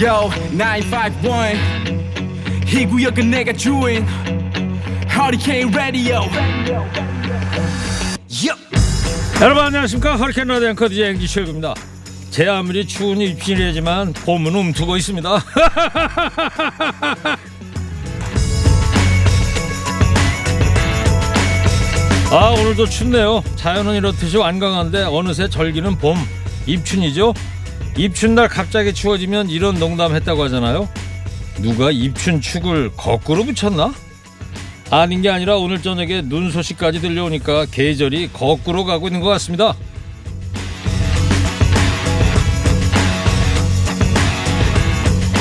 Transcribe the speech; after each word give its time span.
Yo 0.00 0.30
951 0.56 1.56
이 2.66 2.86
구역은 2.86 3.30
내가 3.30 3.52
주인. 3.52 4.06
허리케인 5.14 5.70
라디오 5.70 6.20
여러분 9.40 9.62
안녕하십니까? 9.64 10.16
허리케인 10.16 10.48
라디오 10.48 10.68
앵커 10.70 10.88
DJ 10.88 11.10
앵기 11.10 11.28
최고입니다. 11.28 11.74
제 12.30 12.48
아무리 12.48 12.86
추운 12.86 13.20
입신이지만 13.20 14.14
봄은 14.14 14.54
움트고 14.54 14.96
있습니다. 14.96 15.28
아 22.30 22.48
오늘도 22.58 22.86
춥네요. 22.86 23.42
자연은 23.56 23.96
이렇듯이 23.96 24.38
완강한데 24.38 25.02
어느새 25.04 25.48
절기는 25.50 25.98
봄 25.98 26.16
입춘이죠 26.66 27.34
입춘날 27.96 28.48
갑자기 28.48 28.94
추워지면 28.94 29.50
이런 29.50 29.78
농담 29.78 30.14
했다고 30.14 30.44
하잖아요 30.44 30.88
누가 31.60 31.90
입춘 31.90 32.40
축을 32.40 32.92
거꾸로 32.96 33.44
붙였나? 33.44 33.92
아닌 34.90 35.22
게 35.22 35.30
아니라 35.30 35.56
오늘 35.56 35.80
저녁에 35.80 36.22
눈 36.22 36.50
소식까지 36.50 37.00
들려오니까 37.00 37.66
계절이 37.70 38.30
거꾸로 38.32 38.84
가고 38.84 39.06
있는 39.08 39.20
것 39.20 39.28
같습니다. 39.30 39.74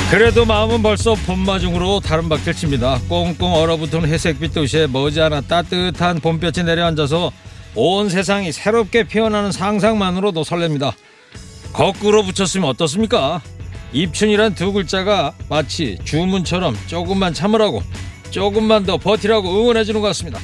그래도 0.09 0.45
마음은 0.45 0.81
벌써 0.83 1.15
봄마중으로 1.15 2.01
다른 2.01 2.27
박질 2.29 2.53
칩니다. 2.53 2.99
꽁꽁 3.07 3.53
얼어붙은 3.53 4.05
회색빛 4.05 4.53
도시에 4.53 4.87
머지않아 4.87 5.41
따뜻한 5.41 6.19
봄볕이 6.19 6.63
내려앉아서 6.63 7.31
온 7.75 8.09
세상이 8.09 8.51
새롭게 8.51 9.03
피어나는 9.03 9.51
상상만으로도 9.51 10.43
설렙니다. 10.43 10.93
거꾸로 11.73 12.23
붙였으면 12.23 12.69
어떻습니까? 12.69 13.41
입춘이란 13.93 14.55
두 14.55 14.71
글자가 14.71 15.33
마치 15.49 15.97
주문처럼 16.03 16.77
조금만 16.87 17.33
참으라고 17.33 17.83
조금만 18.29 18.85
더 18.85 18.97
버티라고 18.97 19.49
응원해주는 19.49 19.99
것 19.99 20.07
같습니다. 20.07 20.39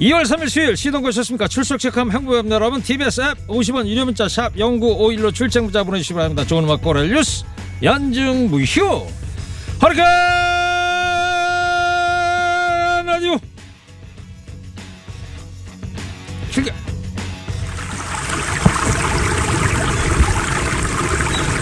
2월 0.00 0.24
3일 0.24 0.48
수요일 0.48 0.76
시동 0.76 1.02
거셨습니까? 1.02 1.46
출석 1.46 1.78
체크하면 1.78 2.12
행복합 2.12 2.50
여러분 2.50 2.82
TBS 2.82 3.20
앱 3.20 3.46
50원 3.46 3.86
유료 3.86 4.04
문자 4.04 4.28
샵 4.28 4.52
0951로 4.56 5.32
출첵 5.32 5.62
문자 5.62 5.84
보내주시기 5.84 6.14
바랍니다. 6.14 6.44
좋은 6.44 6.64
음악 6.64 6.82
고랄 6.82 7.08
뉴스 7.10 7.44
연중 7.82 8.50
무휴 8.50 9.06
허리케인 9.80 10.06
라디오 13.06 13.38
출격 16.50 16.83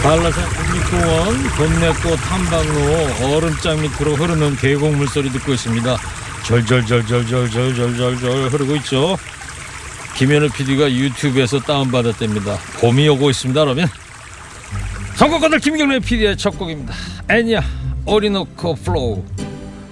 한라산 0.03 0.45
국립공원 0.51 1.43
봄내꽃 1.57 2.19
탐방로 2.19 3.37
얼음장 3.37 3.81
밑으로 3.81 4.17
흐르는 4.17 4.57
계곡 4.57 4.97
물 4.97 5.07
소리 5.07 5.31
듣고 5.31 5.53
있습니다. 5.53 5.97
절절절절절절절절 6.45 8.49
흐르고 8.49 8.75
있죠. 8.77 9.17
김현우 10.17 10.49
PD가 10.51 10.91
유튜브에서 10.91 11.61
다운받았답니다. 11.61 12.59
봄이 12.81 13.09
오고 13.11 13.31
있습니다, 13.31 13.61
여러분. 13.61 13.87
선곡가들 15.15 15.61
김경래 15.61 16.01
PD의 16.01 16.37
첫 16.37 16.59
곡입니다. 16.59 16.93
엔야 17.31 17.63
Orinoco 18.05 18.75
Flow. 18.75 19.23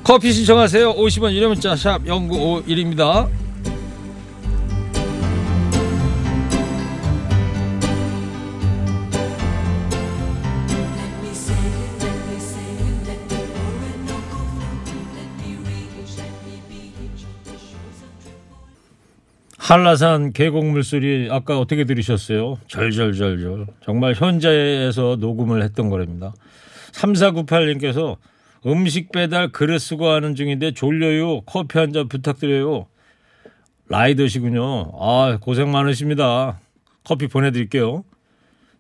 커피 0.03 0.33
신청하세요. 0.33 0.97
50원 0.97 1.33
유료 1.33 1.49
문자 1.49 1.77
샵 1.77 2.03
0951입니다. 2.05 3.29
한라산 19.71 20.33
계곡 20.33 20.67
물소리 20.67 21.29
아까 21.31 21.61
어떻게 21.61 21.85
들으셨어요? 21.85 22.59
졸졸졸졸. 22.67 23.67
정말 23.85 24.15
현장에서 24.15 25.17
녹음을 25.21 25.63
했던 25.63 25.89
거랍니다. 25.89 26.35
3498님께서 26.91 28.17
음식 28.67 29.13
배달 29.13 29.53
그릇 29.53 29.79
쓰고 29.79 30.09
하는 30.09 30.35
중인데 30.35 30.73
졸려요. 30.73 31.43
커피 31.43 31.79
한 31.79 31.93
잔 31.93 32.09
부탁드려요. 32.09 32.87
라이더시군요. 33.89 34.91
아, 35.01 35.39
고생 35.41 35.71
많으십니다. 35.71 36.59
커피 37.05 37.29
보내드릴게요. 37.29 38.03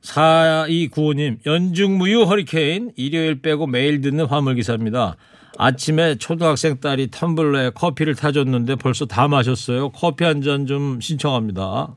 4295님, 0.02 1.46
연중무휴 1.46 2.24
허리케인, 2.24 2.90
일요일 2.96 3.40
빼고 3.40 3.68
매일 3.68 4.00
듣는 4.00 4.24
화물기사입니다. 4.26 5.14
아침에 5.62 6.14
초등학생 6.14 6.80
딸이 6.80 7.08
텀블러에 7.08 7.74
커피를 7.74 8.14
타줬는데 8.14 8.76
벌써 8.76 9.04
다 9.04 9.28
마셨어요. 9.28 9.90
커피 9.90 10.24
한 10.24 10.40
잔 10.40 10.64
좀 10.66 11.02
신청합니다. 11.02 11.96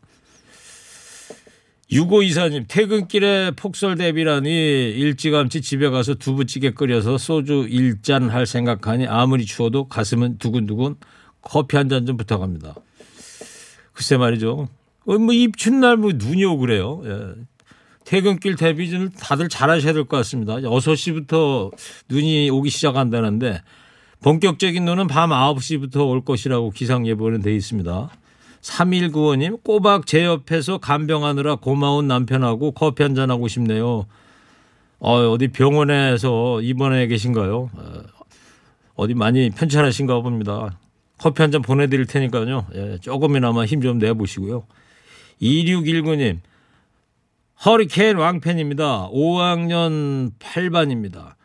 6524님, 1.90 2.66
퇴근길에 2.68 3.51
폭설 3.56 3.96
대비라니 3.96 4.50
일찌감치 4.50 5.62
집에 5.62 5.90
가서 5.90 6.16
두부찌개 6.16 6.72
끓여서 6.72 7.18
소주 7.18 7.66
1잔 7.69 8.28
할 8.29 8.46
생각하니 8.46 9.07
아무리 9.07 9.46
추워도 9.46 9.88
가슴은 9.88 10.40
두근두근 10.40 10.95
커피 11.41 11.78
한 11.78 11.88
잔 11.88 12.06
좀 12.06 12.18
부탁합니다. 12.18 12.75
글쎄 13.94 14.18
말이죠. 14.18 14.68
어, 15.06 15.18
뭐 15.18 15.34
입춘날 15.34 15.95
뭐 15.97 16.12
눈이 16.13 16.44
오고 16.44 16.57
그래요. 16.59 17.01
예. 17.06 17.34
퇴근길 18.06 18.56
대비 18.56 18.90
좀 18.90 19.09
다들 19.09 19.50
잘하셔야 19.50 19.94
될 19.94 20.06
것 20.06 20.18
같습니다. 20.18 20.56
6시부터 20.56 21.72
눈이 22.09 22.50
오기 22.50 22.69
시작한다는데 22.69 23.62
본격적인 24.22 24.84
눈은 24.86 25.08
밤 25.08 25.30
9시부터 25.31 26.08
올 26.08 26.24
것이라고 26.24 26.72
기상 26.72 27.08
예보는 27.08 27.42
돼 27.42 27.53
있습니다. 27.56 28.09
3195님 28.62 29.62
꼬박 29.63 30.06
제 30.06 30.24
옆에서 30.24 30.78
간병하느라 30.78 31.56
고마운 31.56 32.08
남편하고 32.08 32.72
커피 32.72 33.03
한잔 33.03 33.30
하고 33.31 33.47
싶네요. 33.47 34.06
어, 35.00 35.18
어디 35.31 35.50
병원에서 35.50 36.62
입원해 36.62 37.08
계신가요? 37.08 37.69
어디 38.96 39.13
많이 39.16 39.50
편찮으신가 39.50 40.22
봅니다. 40.22 40.78
커피 41.18 41.42
한 41.42 41.52
잔 41.52 41.62
보내드릴 41.62 42.06
테니까요. 42.06 42.68
예, 42.75 42.97
조금이나마 43.02 43.66
힘 43.66 43.81
좀 43.81 43.97
내보시고요. 43.97 44.63
2619님 45.42 46.40
허리케인 47.66 48.18
왕팬입니다. 48.18 49.09
5학년 49.13 50.31
8반입니다. 50.40 51.35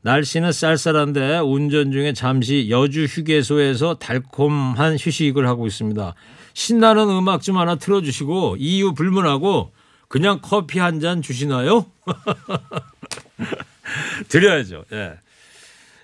날씨는 0.00 0.50
쌀쌀한데 0.50 1.38
운전 1.38 1.92
중에 1.92 2.12
잠시 2.12 2.66
여주 2.68 3.04
휴게소에서 3.04 3.94
달콤한 3.96 4.96
휴식을 4.98 5.46
하고 5.46 5.66
있습니다. 5.66 6.14
신나는 6.54 7.08
음악 7.10 7.42
좀 7.42 7.58
하나 7.58 7.76
틀어주시고 7.76 8.56
이유 8.58 8.92
불문하고 8.94 9.70
그냥 10.08 10.40
커피 10.42 10.80
한 10.80 11.00
잔 11.00 11.22
주시나요? 11.22 11.86
드려야죠. 14.28 14.84
예. 14.92 15.12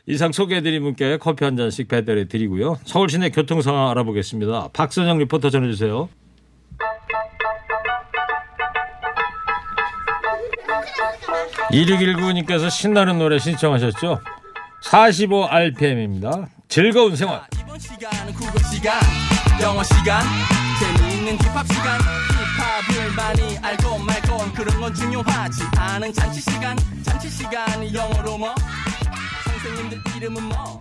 이상 0.06 0.30
소개해드린 0.30 0.82
분께 0.82 1.16
커피 1.16 1.44
한 1.44 1.56
잔씩 1.56 1.88
배달해 1.88 2.28
드리고요. 2.28 2.78
서울 2.84 3.08
시내 3.08 3.30
교통 3.30 3.62
상황 3.62 3.90
알아보겠습니다. 3.90 4.68
박선영 4.72 5.18
리포터 5.18 5.50
전해주세요. 5.50 6.08
2619님께서 11.70 12.70
신나는 12.70 13.18
노래 13.18 13.38
신청하셨죠? 13.38 14.20
45rpm입니다. 14.84 16.46
즐거운 16.68 17.16
생활. 17.16 17.42
이번 17.58 17.78
시간은 17.78 18.34
국어 18.34 18.58
시간 18.70 19.00
영어 19.60 19.82
시간 19.82 20.22
재미있는 20.80 21.36
힙합 21.38 21.66
시간 21.66 21.98
힙합을 22.00 23.14
많이 23.16 23.58
알고 23.58 23.98
말고 23.98 24.52
그런 24.54 24.80
건 24.80 24.94
중요하지 24.94 25.62
않은 25.76 26.12
잔치 26.12 26.40
시간 26.40 26.76
잔치 27.02 27.28
시간이 27.30 27.94
영어로 27.94 28.38
뭐 28.38 28.54
선생님들 29.44 30.02
이름은 30.16 30.42
뭐 30.42 30.80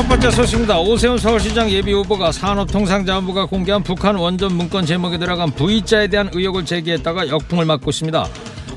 첫첫 0.00 0.08
번째 0.08 0.30
소식입니다. 0.30 0.80
오세훈 0.80 1.18
서울시장 1.18 1.70
예비 1.70 1.92
후보가 1.92 2.32
산업통상자원부가 2.32 3.46
공개한 3.46 3.82
북한 3.82 4.16
원전 4.16 4.54
문건 4.54 4.86
제목에 4.86 5.18
들어간 5.18 5.50
V자에 5.50 6.08
대한 6.08 6.30
의혹을 6.32 6.64
제기했다가 6.64 7.28
역풍을 7.28 7.66
맞고 7.66 7.90
있습니다. 7.90 8.26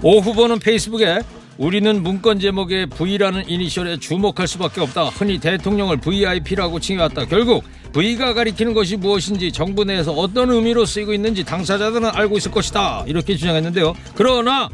오 0.01 0.19
후보는 0.19 0.59
페이스북에 0.59 1.19
우리는 1.57 2.03
문건 2.03 2.39
제목에 2.39 2.87
V라는 2.87 3.47
이니셜에 3.47 3.99
주목할 3.99 4.47
수밖에 4.47 4.81
없다. 4.81 5.05
흔히 5.05 5.39
대통령을 5.39 5.97
VIP라고 5.97 6.79
칭해왔다. 6.79 7.25
결국 7.25 7.63
V가 7.93 8.33
가리키는 8.33 8.73
것이 8.73 8.97
무엇인지 8.97 9.51
정부 9.51 9.85
내에서 9.85 10.11
어떤 10.11 10.51
의미로 10.51 10.85
쓰이고 10.85 11.13
있는지 11.13 11.43
당사자들은 11.45 12.09
알고 12.09 12.37
있을 12.37 12.51
것이다. 12.51 13.05
이렇게 13.07 13.37
주장했는데요. 13.37 13.93
그러나 14.15 14.69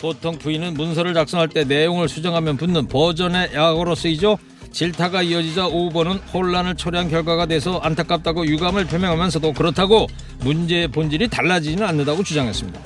보통 0.00 0.38
V는 0.38 0.74
문서를 0.74 1.12
작성할 1.12 1.48
때 1.48 1.64
내용을 1.64 2.08
수정하면 2.08 2.56
붙는 2.56 2.88
버전의 2.88 3.50
약어로 3.54 3.94
쓰이죠. 3.94 4.38
질타가 4.72 5.22
이어지자 5.22 5.66
오 5.66 5.86
후보는 5.88 6.18
혼란을 6.32 6.76
초래한 6.76 7.10
결과가 7.10 7.46
돼서 7.46 7.78
안타깝다고 7.78 8.46
유감을 8.46 8.86
표명하면서도 8.86 9.52
그렇다고 9.52 10.06
문제의 10.40 10.88
본질이 10.88 11.28
달라지지는 11.28 11.86
않는다고 11.86 12.22
주장했습니다. 12.22 12.80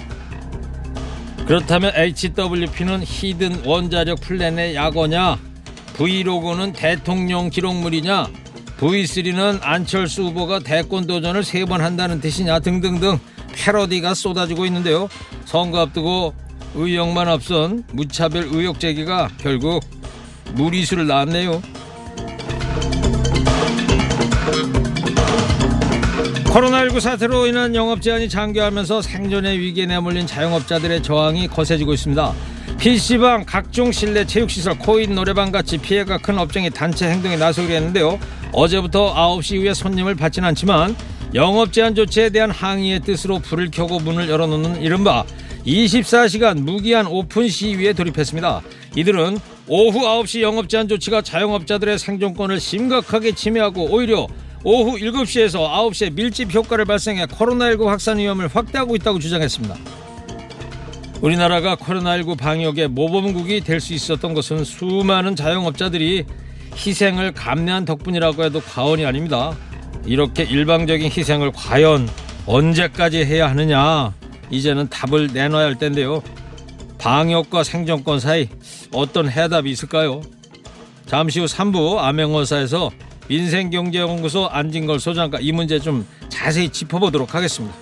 그렇다면 1.47 1.93
HWP는 1.95 3.03
hidden 3.05 3.67
원자력 3.67 4.21
plan의 4.23 4.75
약어냐? 4.75 5.39
브이로그는 5.95 6.73
대통령 6.73 7.51
기록물이냐? 7.51 8.29
V3는 8.79 9.61
안철수 9.63 10.25
후보가 10.25 10.61
대권 10.61 11.07
도전을 11.07 11.45
세 11.45 11.65
번 11.67 11.81
한다는 11.83 12.21
뜻이냐 12.21 12.59
등등등 12.61 13.19
패러디가 13.53 14.15
쏟아지고 14.15 14.67
있는데요. 14.67 15.09
선거 15.45 15.81
앞두고 15.81 16.35
의욕만 16.75 17.29
앞선 17.29 17.85
무차별 17.93 18.49
의혹 18.51 18.81
제기가 18.81 19.29
결국 19.39 19.85
무리수를 20.55 21.07
낳았네요. 21.07 21.63
코로나19 26.55 27.01
사태로 27.01 27.49
인한 27.49 27.75
영업 27.75 28.01
제한이 28.01 28.29
장기화하면서 28.29 29.03
생존의 29.03 29.59
위기에 29.59 29.87
내몰린 29.87 30.25
자영업자들의 30.27 31.03
저항이 31.03 31.49
거세지고 31.49 31.93
있습니다. 31.95 32.33
PC방, 32.79 33.45
각종 33.45 33.91
실내 33.91 34.25
체육시설, 34.25 34.79
코인 34.79 35.17
노래방 35.17 35.51
같이 35.51 35.79
피해가 35.79 36.19
큰 36.19 36.39
업종이 36.39 36.71
단체 36.71 37.09
행동에 37.09 37.37
나서기로 37.37 37.75
했는데요. 37.75 38.21
어제부터 38.53 39.15
9시 39.15 39.57
이후에 39.57 39.75
손님을 39.75 40.15
받지는 40.15 40.49
않지만 40.51 40.95
영업 41.35 41.73
제한 41.73 41.97
조치에 41.97 42.31
대한 42.31 42.53
항의의 42.53 43.01
뜻으로 43.01 43.41
불을 43.41 43.73
켜고 43.73 43.99
문을 43.99 44.29
열어놓는 44.29 44.81
이른바 44.81 45.25
24시간 45.67 46.61
무기한 46.61 47.07
오픈 47.07 47.49
시위에 47.49 47.95
돌입했습니다. 47.95 48.63
이들은 48.95 49.39
오후 49.67 50.01
9시 50.01 50.43
영업 50.43 50.69
제한 50.69 50.89
조치가 50.89 51.23
자영업자들의 51.23 51.99
생존권을 51.99 52.61
심각하게 52.61 53.33
침해하고 53.33 53.87
오히려 53.91 54.27
오후 54.63 54.99
7시에서 54.99 55.69
9시에 55.71 56.13
밀집 56.13 56.55
효과를 56.55 56.85
발생해 56.85 57.27
코로나19 57.27 57.87
확산 57.87 58.19
위험을 58.19 58.49
확대하고 58.49 58.95
있다고 58.97 59.19
주장했습니다. 59.19 59.77
우리나라가 61.23 61.77
코로나19 61.77 62.37
방역의 62.39 62.89
모범국이 62.89 63.61
될 63.63 63.81
수 63.81 63.95
있었던 63.95 64.35
것은 64.35 64.65
수많은 64.65 65.37
자영업자들이 65.37 66.25
희생을 66.77 67.33
감내한 67.33 67.85
덕분이라고 67.85 68.45
해도 68.45 68.61
과언이 68.61 69.07
아닙니다. 69.07 69.57
이렇게 70.05 70.43
일방적인 70.43 71.11
희생을 71.11 71.53
과연 71.53 72.09
언제까지 72.47 73.25
해야 73.25 73.49
하느냐 73.49 74.13
이제는 74.51 74.89
답을 74.89 75.29
내놔야 75.33 75.65
할 75.65 75.79
텐데요. 75.79 76.23
방역과 76.99 77.65
생존권 77.65 78.21
사이 78.21 78.49
어떤 78.93 79.29
해답이 79.31 79.71
있을까요? 79.71 80.23
잠시 81.07 81.41
후 81.41 81.47
3부 81.47 81.99
암행어사에서 81.99 82.91
민생경제연구소 83.29 84.47
안진걸 84.47 85.01
소장과 85.01 85.39
이 85.41 85.53
문제 85.53 85.79
좀 85.79 86.07
자세히 86.29 86.69
짚어보도록 86.69 87.35
하겠습니다. 87.35 87.75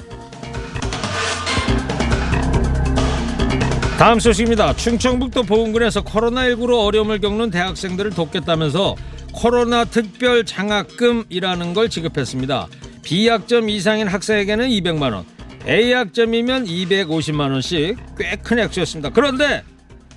다음 3.99 4.19
소식입니다. 4.19 4.75
충청북도 4.75 5.44
보은군에서 5.44 6.02
코로나19로 6.02 6.84
어려움을 6.84 7.20
겪는 7.20 7.50
대학생들을 7.50 8.10
돕겠다면서 8.10 8.96
코로나 9.32 9.84
특별 9.84 10.44
장학금이라는 10.44 11.75
걸 11.75 11.88
지급했습니다. 11.88 12.66
B학점 13.02 13.69
이상인 13.69 14.08
학생에게는 14.08 14.69
200만 14.69 15.12
원, 15.14 15.25
A학점이면 15.69 16.64
250만 16.66 17.52
원씩 17.52 17.96
꽤 18.19 18.37
큰 18.43 18.58
액수였습니다. 18.58 19.10
그런데 19.10 19.62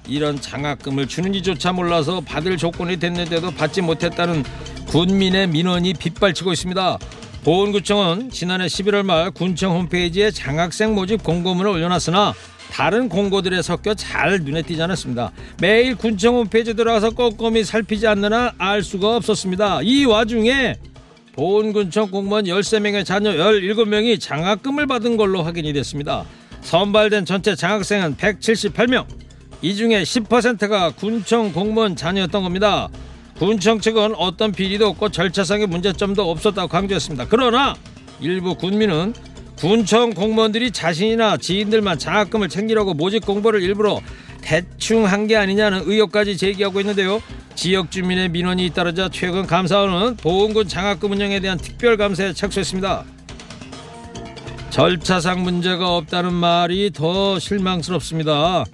이런 0.07 0.39
장학금을 0.39 1.07
주는지조차 1.07 1.73
몰라서 1.73 2.21
받을 2.21 2.57
조건이 2.57 2.97
됐는데도 2.97 3.51
받지 3.51 3.81
못했다는 3.81 4.43
군민의 4.87 5.47
민원이 5.47 5.93
빗발치고 5.93 6.53
있습니다. 6.53 6.97
보훈구청은 7.43 8.31
지난해 8.31 8.65
11월 8.65 9.03
말 9.03 9.29
군청 9.31 9.73
홈페이지에 9.73 10.31
장학생 10.31 10.95
모집 10.95 11.23
공고문을 11.23 11.69
올려놨으나 11.69 12.33
다른 12.71 13.07
공고들에 13.07 13.61
섞여 13.61 13.93
잘 13.93 14.39
눈에 14.39 14.61
띄지 14.61 14.81
않았습니다. 14.81 15.31
매일 15.61 15.95
군청 15.95 16.35
홈페이지 16.35 16.73
들어가서 16.73 17.11
꼼꼼히 17.11 17.63
살피지 17.63 18.07
않느나 18.07 18.53
알 18.57 18.83
수가 18.83 19.15
없었습니다. 19.15 19.81
이 19.83 20.05
와중에 20.05 20.75
보훈군청 21.33 22.09
공무원 22.11 22.45
13명의 22.45 23.05
자녀 23.05 23.31
17명이 23.31 24.19
장학금을 24.19 24.87
받은 24.87 25.17
걸로 25.17 25.43
확인이 25.43 25.71
됐습니다. 25.73 26.25
선발된 26.61 27.25
전체 27.25 27.55
장학생은 27.55 28.15
178명. 28.17 29.05
이 29.61 29.75
중에 29.75 30.03
10%가 30.03 30.91
군청 30.91 31.51
공무원 31.51 31.95
자녀였던 31.95 32.43
겁니다. 32.43 32.87
군청 33.37 33.79
측은 33.79 34.15
어떤 34.15 34.51
비리도 34.51 34.87
없고 34.87 35.09
절차상의 35.09 35.67
문제점도 35.67 36.29
없었다고 36.29 36.67
강조했습니다. 36.67 37.27
그러나 37.29 37.75
일부 38.19 38.55
군민은 38.55 39.13
군청 39.57 40.11
공무원들이 40.11 40.71
자신이나 40.71 41.37
지인들만 41.37 41.97
장학금을 41.97 42.49
챙기려고 42.49 42.93
모집 42.93 43.25
공보를 43.25 43.61
일부러 43.61 44.01
대충 44.41 45.05
한 45.05 45.27
게 45.27 45.35
아니냐는 45.35 45.81
의혹까지 45.85 46.37
제기하고 46.37 46.79
있는데요. 46.81 47.21
지역 47.55 47.89
주민의 47.89 48.29
민원이 48.29 48.65
잇따르자 48.65 49.09
최근 49.11 49.47
감사원은 49.47 50.17
보훈군 50.17 50.67
장학금 50.67 51.11
운영에 51.11 51.39
대한 51.39 51.57
특별 51.57 51.97
감사에 51.97 52.33
착수했습니다. 52.33 53.05
절차상 54.69 55.41
문제가 55.43 55.95
없다는 55.95 56.33
말이 56.33 56.91
더 56.93 57.39
실망스럽습니다. 57.39 58.65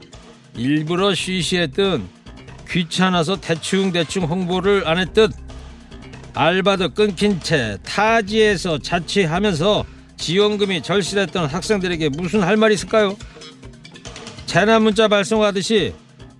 일부러 0.55 1.13
쉬쉬했던 1.13 2.07
귀찮아서 2.69 3.39
대충대충 3.39 4.23
홍보를 4.23 4.87
안 4.87 4.99
했듯 4.99 5.31
알바도 6.33 6.93
끊긴 6.93 7.39
채 7.41 7.77
타지에서 7.83 8.77
자취하면서 8.79 9.85
지원금이 10.17 10.81
절실했던 10.81 11.47
학생들에게 11.47 12.09
무슨 12.09 12.43
할 12.43 12.55
말이 12.55 12.75
있을까요? 12.75 13.17
재난 14.45 14.83
문자 14.83 15.07
발송하듯이 15.07 15.93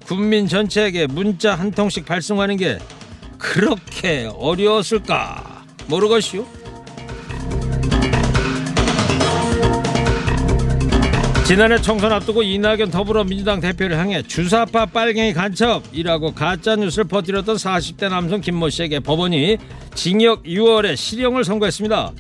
국민 0.06 0.48
전체에게 0.48 1.08
문자 1.08 1.56
한 1.56 1.72
통씩 1.72 2.06
발송하는 2.06 2.58
게 2.58 2.78
그렇게 3.38 4.30
어려웠을까 4.36 5.66
모르겠슈. 5.88 6.46
지난해 11.52 11.82
총선 11.82 12.14
앞두고 12.14 12.44
이낙연 12.44 12.92
더불어민주당 12.92 13.60
대표를 13.60 13.98
향해 13.98 14.24
주사파 14.24 14.86
빨갱이 14.86 15.34
간첩이라고 15.34 16.34
가짜뉴스를 16.34 17.04
퍼뜨렸던 17.04 17.58
40대 17.58 18.08
남성 18.08 18.40
김모 18.40 18.70
씨에게 18.70 19.02
법원이 19.02 19.58
징역 19.94 20.44
6월에 20.44 20.96
실형을 20.96 21.44
선고했습니다. 21.44 22.14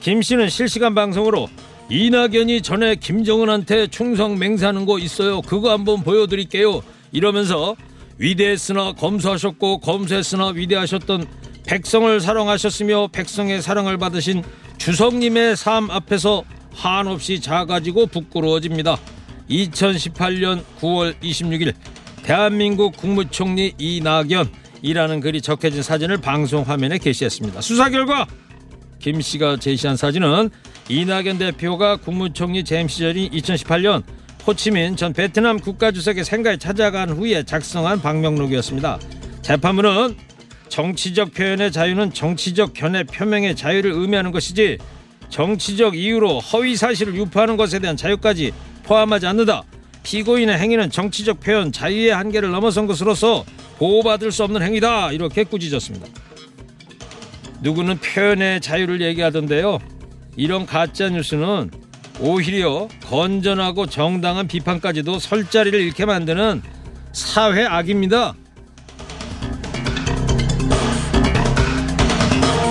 김 0.00 0.22
씨는 0.22 0.48
실시간 0.48 0.94
방송으로 0.94 1.50
이낙연이 1.90 2.62
전에 2.62 2.94
김정은한테 2.94 3.88
충성 3.88 4.38
맹세하는 4.38 4.86
거 4.86 4.98
있어요. 4.98 5.42
그거 5.42 5.70
한번 5.70 6.02
보여드릴게요. 6.02 6.80
이러면서 7.12 7.76
위대했으나 8.16 8.92
검소하셨고 8.92 9.80
검소했으나 9.80 10.52
위대하셨던 10.54 11.26
백성을 11.66 12.18
사랑하셨으며 12.18 13.08
백성의 13.08 13.60
사랑을 13.60 13.98
받으신 13.98 14.42
주성님의 14.78 15.56
삶 15.56 15.90
앞에서 15.90 16.42
한없이 16.72 17.40
작아지고 17.40 18.06
부끄러워집니다. 18.06 18.98
2018년 19.50 20.62
9월 20.80 21.18
26일 21.20 21.74
대한민국 22.22 22.96
국무총리 22.96 23.74
이낙연이라는 23.78 25.20
글이 25.20 25.40
적혀진 25.40 25.82
사진을 25.82 26.18
방송 26.18 26.62
화면에 26.62 26.98
게시했습니다. 26.98 27.60
수사 27.60 27.88
결과 27.88 28.26
김 28.98 29.20
씨가 29.20 29.58
제시한 29.58 29.96
사진은 29.96 30.50
이낙연 30.88 31.38
대표가 31.38 31.96
국무총리 31.96 32.64
재임 32.64 32.88
시절인 32.88 33.30
2018년 33.30 34.02
호치민 34.46 34.96
전 34.96 35.12
베트남 35.12 35.58
국가주석의 35.58 36.24
생가에 36.24 36.56
찾아간 36.56 37.10
후에 37.10 37.42
작성한 37.42 38.00
방명록이었습니다. 38.00 38.98
재판부는 39.42 40.16
정치적 40.68 41.32
표현의 41.32 41.72
자유는 41.72 42.12
정치적 42.12 42.72
견해 42.74 43.04
표명의 43.04 43.56
자유를 43.56 43.92
의미하는 43.92 44.32
것이지 44.32 44.78
정치적 45.30 45.96
이유로 45.96 46.40
허위 46.40 46.76
사실을 46.76 47.14
유포하는 47.14 47.56
것에 47.56 47.78
대한 47.78 47.96
자유까지 47.96 48.52
포함하지 48.84 49.26
않는다. 49.26 49.62
피고인의 50.02 50.58
행위는 50.58 50.90
정치적 50.90 51.40
표현 51.40 51.70
자유의 51.70 52.10
한계를 52.10 52.50
넘어선 52.50 52.86
것으로서 52.86 53.44
보호받을 53.78 54.32
수 54.32 54.44
없는 54.44 54.62
행위다. 54.62 55.12
이렇게 55.12 55.44
꾸짖었습니다. 55.44 56.06
누구는 57.60 57.98
표현의 57.98 58.60
자유를 58.60 59.00
얘기하던데요. 59.02 59.78
이런 60.36 60.66
가짜 60.66 61.08
뉴스는 61.08 61.70
오히려 62.20 62.88
건전하고 63.04 63.86
정당한 63.86 64.48
비판까지도 64.48 65.18
설 65.18 65.48
자리를 65.48 65.78
잃게 65.80 66.04
만드는 66.04 66.62
사회 67.12 67.64
악입니다. 67.64 68.34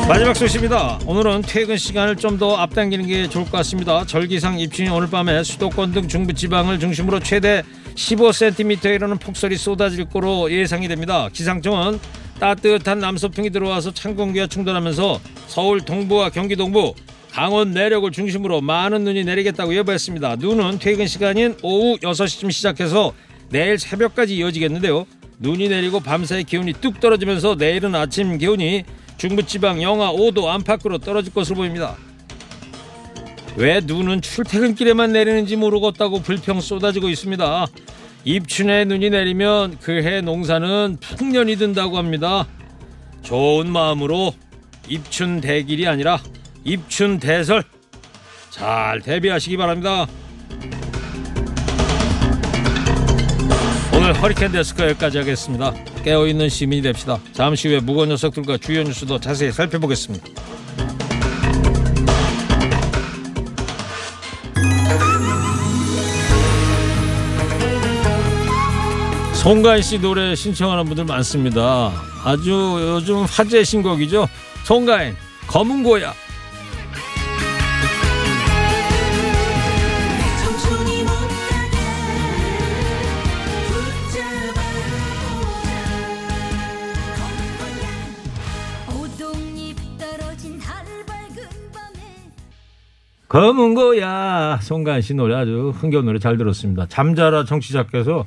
마지막 0.08 0.34
소식입니다. 0.36 1.00
오늘은 1.06 1.42
퇴근 1.42 1.76
시간을 1.76 2.16
좀 2.16 2.38
더 2.38 2.56
앞당기는 2.56 3.08
게 3.08 3.28
좋을 3.28 3.46
것 3.46 3.52
같습니다. 3.52 4.06
절기상 4.06 4.60
입춘이 4.60 4.90
오늘 4.90 5.10
밤에 5.10 5.44
수도권 5.44 5.92
등 5.92 6.08
중부 6.08 6.34
지방을 6.34 6.80
중심으로 6.80 7.20
최대 7.20 7.64
15cm에 7.96 8.86
이르는 8.86 9.18
폭설이 9.18 9.58
쏟아질 9.58 10.06
거로 10.06 10.52
예상이 10.52 10.88
됩니다. 10.88 11.28
기상청은 11.34 12.00
따뜻한 12.40 13.00
남서풍이 13.00 13.50
들어와서 13.50 13.92
찬 13.92 14.16
공기와 14.16 14.46
충돌하면서 14.46 15.20
서울 15.48 15.82
동부와 15.82 16.30
경기 16.30 16.56
동부, 16.56 16.94
강원 17.32 17.72
내륙을 17.72 18.12
중심으로 18.12 18.62
많은 18.62 19.04
눈이 19.04 19.24
내리겠다고 19.24 19.76
예보했습니다. 19.76 20.36
눈은 20.36 20.78
퇴근 20.78 21.08
시간인 21.08 21.58
오후 21.64 21.98
6시쯤 21.98 22.52
시작해서 22.52 23.14
내일 23.50 23.80
새벽까지 23.80 24.36
이어지겠는데요. 24.36 25.08
눈이 25.40 25.70
내리고 25.70 26.00
밤사이 26.00 26.44
기온이 26.44 26.74
뚝 26.74 27.00
떨어지면서 27.00 27.56
내일은 27.56 27.96
아침 27.96 28.38
기온이 28.38 28.84
중부지방 29.18 29.82
영하 29.82 30.12
5도 30.12 30.48
안팎으로 30.48 31.00
떨어질 31.00 31.34
것으로 31.34 31.58
보입니다. 31.58 31.96
왜 33.56 33.82
눈은 33.84 34.22
출퇴근길에만 34.22 35.12
내리는지 35.12 35.56
모르겠다고 35.56 36.22
불평 36.22 36.62
쏟아지고 36.62 37.10
있습니다. 37.10 37.66
입춘에 38.24 38.86
눈이 38.86 39.10
내리면 39.10 39.80
그해 39.80 40.22
농사는 40.22 40.98
풍년이 41.00 41.56
든다고 41.56 41.98
합니다. 41.98 42.46
좋은 43.24 43.72
마음으로 43.72 44.34
입춘 44.88 45.42
대길이 45.42 45.88
아니라 45.88 46.20
입춘 46.64 47.20
대설 47.20 47.64
잘 48.52 49.02
대비하시기 49.02 49.58
바랍니다. 49.58 50.08
오늘 53.94 54.14
허리케인 54.22 54.52
데스크 54.52 54.84
여기까지 54.84 55.18
하겠습니다. 55.18 55.74
깨어있는 56.08 56.48
시민이 56.48 56.84
됩시다. 56.84 57.20
잠시 57.34 57.68
후에 57.68 57.82
무거운 57.82 58.08
녀석들과 58.08 58.60
주요 58.60 58.82
뉴스도 58.82 59.20
자세히 59.20 59.52
살펴보겠습니다. 59.52 60.26
송가인 69.34 69.82
씨 69.82 70.00
노래 70.00 70.34
신청하는 70.34 70.86
분들 70.86 71.04
많습니다. 71.04 71.92
아주 72.24 72.52
요즘 72.52 73.24
화제 73.26 73.66
신곡이죠. 73.66 74.30
송가인 74.64 75.14
검은 75.48 75.84
고야. 75.84 76.14
검은 93.30 93.74
거야 93.74 94.60
송가인 94.62 95.02
씨 95.02 95.14
노래 95.14 95.36
아주 95.36 95.74
흥겨운 95.76 96.06
노래 96.06 96.20
잘 96.20 96.38
들었습니다. 96.38 96.86
잠자라 96.88 97.44
청취자께서 97.44 98.26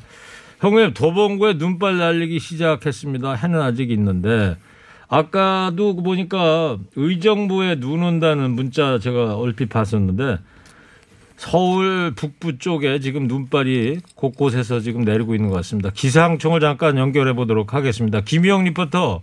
형님 0.61 0.93
도봉구에 0.93 1.55
눈발 1.55 1.97
날리기 1.97 2.39
시작했습니다. 2.39 3.33
해는 3.33 3.61
아직 3.61 3.91
있는데 3.91 4.57
아까도 5.09 5.97
보니까 5.97 6.79
의정부에 6.97 7.81
눈 7.81 8.03
온다는 8.03 8.51
문자 8.51 8.99
제가 8.99 9.37
얼핏 9.37 9.71
봤었는데 9.71 10.39
서울 11.37 12.13
북부 12.15 12.59
쪽에 12.59 13.01
지금 13.01 13.27
눈발이 13.27 14.01
곳곳에서 14.15 14.81
지금 14.81 15.03
내리고 15.03 15.35
있는 15.35 15.49
것 15.49 15.57
같습니다. 15.57 15.89
기상청을 15.89 16.61
잠깐 16.61 16.99
연결해 16.99 17.33
보도록 17.33 17.73
하겠습니다. 17.73 18.21
김희영 18.21 18.65
리포터. 18.65 19.23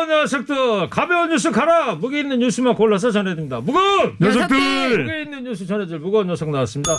녀석들 0.21 0.89
가벼운 0.89 1.29
뉴스 1.29 1.49
가라! 1.51 1.95
무게 1.95 2.19
있는 2.19 2.39
뉴스만 2.39 2.75
골라서 2.75 3.09
전해드립니다. 3.09 3.59
무거운! 3.59 4.15
녀석들! 4.21 5.03
무게 5.03 5.21
있는 5.23 5.43
뉴스 5.43 5.65
전해줄 5.65 5.97
무거운 5.99 6.27
녀석 6.27 6.49
나왔습니다. 6.51 6.97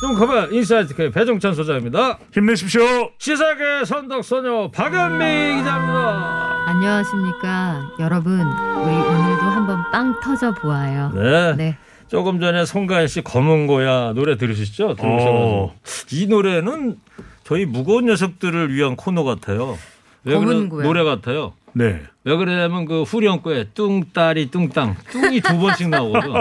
좀 0.00 0.14
가봐 0.14 0.48
인사이트 0.50 0.94
K 0.94 1.10
배종찬 1.12 1.54
소장입니다. 1.54 2.18
힘내십시오. 2.34 2.82
시사계 3.18 3.84
선덕소녀 3.84 4.70
박연미 4.72 5.18
기자입니다. 5.58 6.64
안녕하십니까. 6.66 7.92
여러분 8.00 8.32
우리 8.40 8.92
오늘도 8.94 9.42
한번 9.42 9.78
빵 9.92 10.20
터져 10.20 10.52
보아요. 10.52 11.12
네, 11.14 11.54
네. 11.56 11.78
조금 12.08 12.40
전에 12.40 12.64
송가인 12.64 13.06
씨 13.06 13.22
거문고야 13.22 14.12
노래 14.14 14.36
들으셨죠? 14.36 14.96
들으셔가지고. 14.96 15.30
어. 15.30 15.74
이 16.12 16.26
노래는 16.26 16.96
저희 17.44 17.64
무거운 17.64 18.06
녀석들을 18.06 18.74
위한 18.74 18.96
코너 18.96 19.22
같아요. 19.22 19.78
왜 20.24 20.34
검은 20.34 20.46
그런 20.48 20.68
고야. 20.68 20.84
노래 20.84 21.04
같아요. 21.04 21.54
네. 21.72 22.02
왜 22.26 22.36
그러냐면 22.36 22.86
그 22.86 23.04
후렴구에 23.04 23.68
뚱따리 23.72 24.50
뚱땅 24.50 24.96
뚱이 25.12 25.40
두 25.40 25.58
번씩 25.58 25.90
나오거든. 25.90 26.32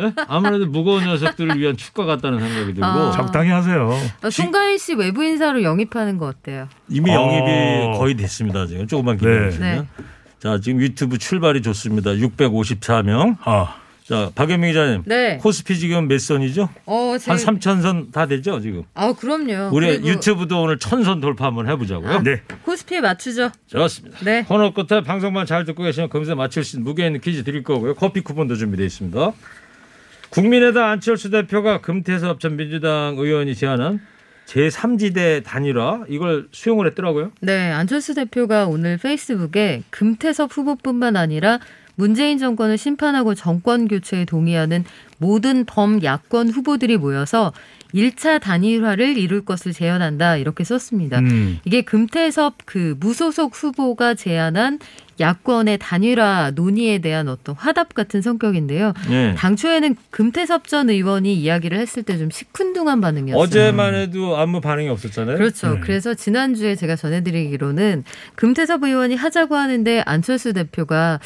예? 0.00 0.12
아무래도 0.28 0.66
무거운 0.66 1.04
녀석들을 1.04 1.58
위한 1.58 1.76
축가 1.76 2.04
같다는 2.04 2.38
생각이 2.38 2.74
들고 2.74 2.86
아. 2.86 3.10
적당히 3.10 3.50
하세요. 3.50 3.90
어, 4.22 4.30
송가인 4.30 4.78
씨 4.78 4.94
외부 4.94 5.24
인사로 5.24 5.64
영입하는 5.64 6.18
거 6.18 6.26
어때요? 6.26 6.68
이미 6.88 7.10
어. 7.10 7.14
영입이 7.14 7.98
거의 7.98 8.14
됐습니다 8.14 8.66
지금 8.66 8.86
조금만 8.86 9.16
기다리시면. 9.16 9.88
네. 9.98 10.04
자 10.38 10.60
지금 10.60 10.80
유튜브 10.80 11.18
출발이 11.18 11.62
좋습니다. 11.62 12.12
654명. 12.12 13.38
아, 13.42 13.74
자 14.10 14.32
박연미 14.34 14.66
기자님. 14.68 15.02
네. 15.06 15.36
코스피 15.36 15.78
지금 15.78 16.08
몇 16.08 16.18
선이죠? 16.18 16.68
어, 16.86 17.16
제... 17.16 17.30
한 17.30 17.38
3천 17.38 17.80
선 17.80 18.10
다 18.10 18.26
되죠 18.26 18.60
지금. 18.60 18.82
아 18.94 19.12
그럼요. 19.12 19.70
우리 19.72 19.86
그리고 19.86 20.08
유튜브도 20.08 20.60
오늘 20.62 20.78
천 20.80 21.04
선 21.04 21.20
돌파 21.20 21.46
한번 21.46 21.68
해보자고요. 21.68 22.22
네. 22.22 22.42
코스피에 22.64 23.00
맞추죠. 23.00 23.50
좋습니다. 23.68 24.18
네. 24.24 24.42
코너 24.48 24.72
끝에 24.74 25.02
방송만 25.04 25.46
잘 25.46 25.64
듣고 25.64 25.84
계시면 25.84 26.08
검색 26.10 26.36
맞출 26.36 26.64
수 26.64 26.76
있는 26.76 26.84
무게 26.84 27.06
있는 27.06 27.20
퀴즈 27.20 27.44
드릴 27.44 27.62
거고요. 27.62 27.94
커피 27.94 28.20
쿠폰도 28.22 28.56
준비되어 28.56 28.84
있습니다. 28.84 29.32
국민의당 30.30 30.88
안철수 30.90 31.30
대표가 31.30 31.80
금태섭 31.80 32.40
전 32.40 32.56
민주당 32.56 33.14
의원이 33.16 33.54
제안한 33.54 34.00
제3지대 34.46 35.44
단일화 35.44 36.04
이걸 36.08 36.48
수용을 36.50 36.86
했더라고요. 36.88 37.30
네, 37.40 37.70
안철수 37.70 38.14
대표가 38.14 38.66
오늘 38.66 38.96
페이스북에 38.98 39.84
금태섭 39.90 40.50
후보뿐만 40.56 41.16
아니라 41.16 41.60
문재인 42.00 42.38
정권을 42.38 42.78
심판하고 42.78 43.34
정권 43.34 43.86
교체에 43.86 44.24
동의하는 44.24 44.84
모든 45.18 45.66
범야권 45.66 46.48
후보들이 46.48 46.96
모여서 46.96 47.52
1차 47.94 48.40
단일화를 48.40 49.18
이룰 49.18 49.44
것을 49.44 49.72
제안한다 49.74 50.36
이렇게 50.38 50.64
썼습니다. 50.64 51.18
음. 51.18 51.58
이게 51.64 51.82
금태섭 51.82 52.54
그 52.64 52.96
무소속 53.00 53.52
후보가 53.54 54.14
제안한 54.14 54.78
야권의 55.18 55.76
단일화 55.82 56.52
논의에 56.54 56.98
대한 57.00 57.28
어떤 57.28 57.54
화답 57.54 57.92
같은 57.92 58.22
성격인데요. 58.22 58.94
네. 59.10 59.34
당초에는 59.34 59.96
금태섭 60.10 60.66
전 60.68 60.88
의원이 60.88 61.34
이야기를 61.34 61.78
했을 61.78 62.02
때 62.02 62.16
좀 62.16 62.30
시큰둥한 62.30 63.00
반응이었어요. 63.02 63.42
어제만 63.42 63.94
해도 63.94 64.38
아무 64.38 64.62
반응이 64.62 64.88
없었잖아요. 64.88 65.36
그렇죠. 65.36 65.74
네. 65.74 65.80
그래서 65.80 66.14
지난주에 66.14 66.74
제가 66.76 66.96
전해드리기로는 66.96 68.04
금태섭 68.36 68.84
의원이 68.84 69.16
하자고 69.16 69.56
하는데 69.56 70.02
안철수 70.06 70.54
대표가 70.54 71.20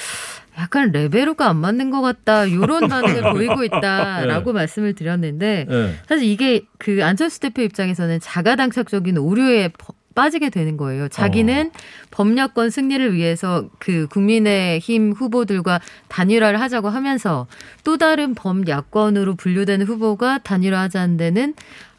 약간 0.59 0.93
레벨로가 0.93 1.49
안 1.49 1.57
맞는 1.57 1.91
것 1.91 2.01
같다. 2.01 2.45
이런 2.47 2.89
반응을 2.89 3.23
보이고 3.35 3.65
있다라고 3.65 4.53
말씀을 4.53 4.95
드렸는데 4.95 5.67
네. 5.69 5.95
사실 6.09 6.29
이게 6.29 6.63
그 6.79 7.05
안철수 7.05 7.41
대표 7.41 7.63
입장에서는 7.63 8.21
자가당착적인 8.21 9.19
오류에 9.19 9.69
버- 9.77 9.95
빠지게 10.15 10.51
되는 10.51 10.77
거예요. 10.77 11.09
자기는 11.09 11.73
법야권 12.13 12.71
승리를 12.71 13.15
위해서 13.15 13.69
그 13.81 14.07
국민의힘 14.13 15.11
후보들과 15.13 15.81
단일화를 16.07 16.61
하자고 16.61 16.89
하면서 16.89 17.49
또 17.83 17.97
다른 17.97 18.37
범야권으로 18.37 19.35
분류되는 19.35 19.85
후보가 19.87 20.39
단일화하자는 20.45 21.17
데는 21.17 21.55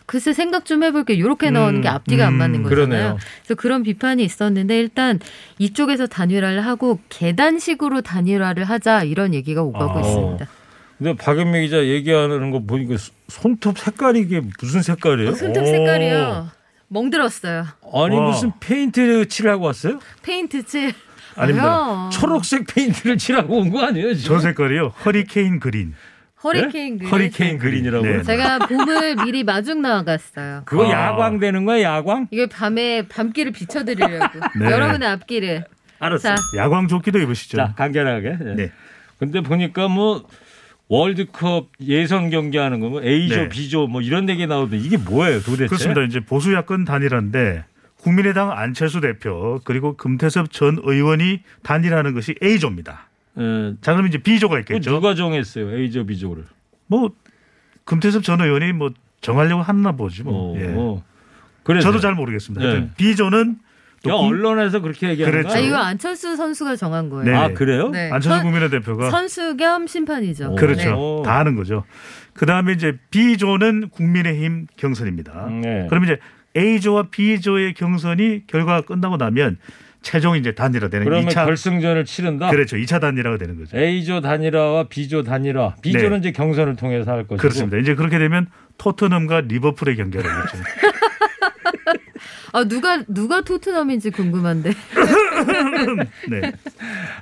글쎄 0.06 0.34
생각 0.34 0.66
좀 0.66 0.84
해볼게 0.84 1.14
이렇게 1.14 1.50
나오는 1.50 1.82
게 1.82 1.90
음, 1.90 1.94
앞뒤가 1.94 2.28
안 2.28 2.34
음, 2.34 2.38
맞는 2.38 2.64
거잖아요. 2.64 2.86
그러네요. 2.88 3.18
그래서 3.44 3.56
그런 3.56 3.84
비판이 3.84 4.24
있었는데 4.24 4.80
일단 4.80 5.20
이쪽에서 5.58 6.06
단일화를 6.08 6.62
하고 6.66 7.00
계단식으로 7.10 8.02
단일화를 8.02 8.66
하자 8.66 9.04
이런 9.04 9.34
얘기가 9.34 9.64
오가고 9.64 9.98
아. 9.98 10.02
있습니다. 10.02 10.48
근데 10.98 11.16
박연미 11.16 11.62
기자 11.64 11.84
얘기하는 11.86 12.52
거 12.52 12.60
보니까 12.60 12.96
손톱 13.28 13.80
색깔이 13.80 14.20
이게 14.20 14.42
무슨 14.62 14.82
색깔이에요? 14.82 15.34
손톱 15.34 15.64
오. 15.64 15.66
색깔이요. 15.66 16.50
멍들었어요. 16.88 17.66
아니 17.94 18.16
와. 18.16 18.30
무슨 18.30 18.52
페인트 18.60 19.28
칠하고 19.28 19.66
왔어요? 19.66 20.00
페인트 20.22 20.66
칠. 20.66 20.94
아닙니다. 21.36 22.10
초록색 22.14 22.68
페인트를 22.68 23.18
칠하고 23.18 23.58
온 23.58 23.72
거 23.72 23.82
아니에요? 23.86 24.14
지금? 24.14 24.36
저 24.38 24.40
색깔이요. 24.42 24.94
허리케인 25.04 25.60
그린. 25.60 25.94
허리케인 26.44 26.98
그린. 26.98 27.10
허리케인 27.12 27.58
그린이라고요? 27.58 28.18
네. 28.18 28.24
제가 28.24 28.60
봄을 28.60 29.16
미리 29.24 29.44
마중 29.44 29.82
나와갔어요. 29.82 30.64
그거 30.66 30.86
아. 30.88 30.92
야광 30.92 31.40
되는 31.40 31.66
거야 31.66 31.82
야광? 31.82 32.28
이게 32.32 32.46
밤에 32.48 33.08
밤길을 33.08 33.52
비춰드리려고. 33.52 34.40
네. 34.60 34.72
여러분의 34.72 35.08
앞길을. 35.10 35.66
알았어. 36.00 36.36
자, 36.36 36.42
야광 36.58 36.88
조끼도 36.88 37.20
입으시죠. 37.20 37.58
자 37.58 37.74
간결하게. 37.76 38.38
예. 38.42 38.54
네. 38.56 38.72
근데 39.18 39.42
보니까 39.42 39.88
뭐 39.88 40.28
월드컵 40.88 41.70
예선 41.82 42.30
경기하는 42.30 42.80
거뭐 42.80 43.02
A조, 43.02 43.36
네. 43.36 43.50
B조 43.50 43.88
뭐 43.88 44.02
이런 44.02 44.30
얘기 44.30 44.46
나오던데 44.46 44.78
이게 44.78 44.98
뭐예요 44.98 45.40
도대체? 45.42 45.68
그렇습니다. 45.68 46.02
이제 46.04 46.20
보수 46.20 46.54
야권 46.54 46.86
단일화인데 46.86 47.64
국민의당 47.98 48.52
안철수 48.52 49.02
대표 49.02 49.60
그리고 49.64 49.98
금태섭 49.98 50.52
전 50.52 50.78
의원이 50.84 51.42
단일화하는 51.64 52.14
것이 52.14 52.36
A조입니다. 52.44 53.10
예, 53.38 53.74
자 53.82 53.94
그럼 53.94 54.08
이제 54.08 54.18
B조가 54.18 54.56
그 54.56 54.60
있겠죠. 54.62 54.92
누가 54.92 55.14
정했어요 55.16 55.78
A조, 55.78 56.06
B조를? 56.06 56.44
뭐 56.88 57.12
금태섭 57.84 58.24
전 58.24 58.42
의원이 58.42 58.74
뭐 58.74 58.92
정하려고 59.22 59.64
했나 59.64 59.92
보지 59.94 60.24
뭐. 60.24 60.54
어, 60.56 60.60
예. 60.60 60.74
어. 60.76 61.04
그래서 61.64 61.88
저도 61.88 62.00
잘 62.00 62.14
모르겠습니다. 62.16 62.62
네. 62.64 62.72
하여튼 62.72 62.92
B조는 62.98 63.58
또 64.04 64.10
야, 64.12 64.14
국- 64.16 64.26
언론에서 64.28 64.82
그렇게 64.82 65.10
얘기하는 65.10 65.32
그랬죠. 65.40 65.50
아, 65.50 65.54
거야? 65.60 65.66
이거 65.68 65.78
안철수 65.78 66.36
선수가 66.36 66.76
정한 66.76 67.10
거예요. 67.10 67.26
네. 67.26 67.34
아 67.34 67.54
그래요? 67.54 67.90
네. 67.90 68.12
안철수 68.12 68.30
선- 68.38 68.44
국민의 68.44 68.70
대표가 68.70 69.10
선수 69.10 69.58
겸 69.58 69.88
심판이죠. 69.88 70.52
오. 70.52 70.56
그렇죠. 70.56 71.24
네. 71.24 71.30
다 71.30 71.40
하는 71.40 71.56
거죠. 71.56 71.84
그 72.34 72.46
다음에 72.46 72.74
이제 72.74 72.98
B조는 73.10 73.90
국민의힘 73.90 74.68
경선입니다. 74.78 75.48
네. 75.64 75.88
그러면 75.90 76.10
이제 76.10 76.20
A조와 76.58 77.08
B조의 77.10 77.74
경선이 77.74 78.44
결과가 78.48 78.82
끝나고 78.82 79.18
나면 79.18 79.58
최종 80.06 80.38
이제 80.38 80.54
단일화 80.54 80.90
되는 80.90 81.04
그러면 81.04 81.28
2차 81.30 81.46
결승전을 81.46 82.06
치른다. 82.06 82.52
그렇죠. 82.52 82.78
2차 82.78 83.02
단일화가 83.02 83.40
되는 83.40 83.58
거죠. 83.58 83.76
A조 83.76 84.22
단일화와 84.22 84.84
B조 84.88 85.24
단일화. 85.24 85.78
B조는 85.82 86.12
네. 86.12 86.18
이제 86.20 86.32
경선을 86.32 86.76
통해서 86.76 87.12
할 87.12 87.24
것이고. 87.24 87.38
그렇습니다. 87.38 87.78
이제 87.78 87.96
그렇게 87.96 88.20
되면 88.20 88.48
토트넘과 88.78 89.42
리버풀의 89.42 89.96
경기가 89.96 90.24
되겠죠. 90.24 90.64
아 92.54 92.64
누가 92.66 93.04
누가 93.08 93.42
토트넘인지 93.42 94.12
궁금한데. 94.12 94.70
네. 96.30 96.52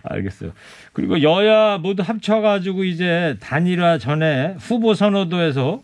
알겠어요. 0.03 0.51
그리고 0.91 1.21
여야 1.21 1.77
모두 1.77 2.03
합쳐가지고 2.03 2.83
이제 2.83 3.37
단일화 3.39 3.97
전에 3.97 4.57
후보 4.59 4.93
선호도에서 4.93 5.81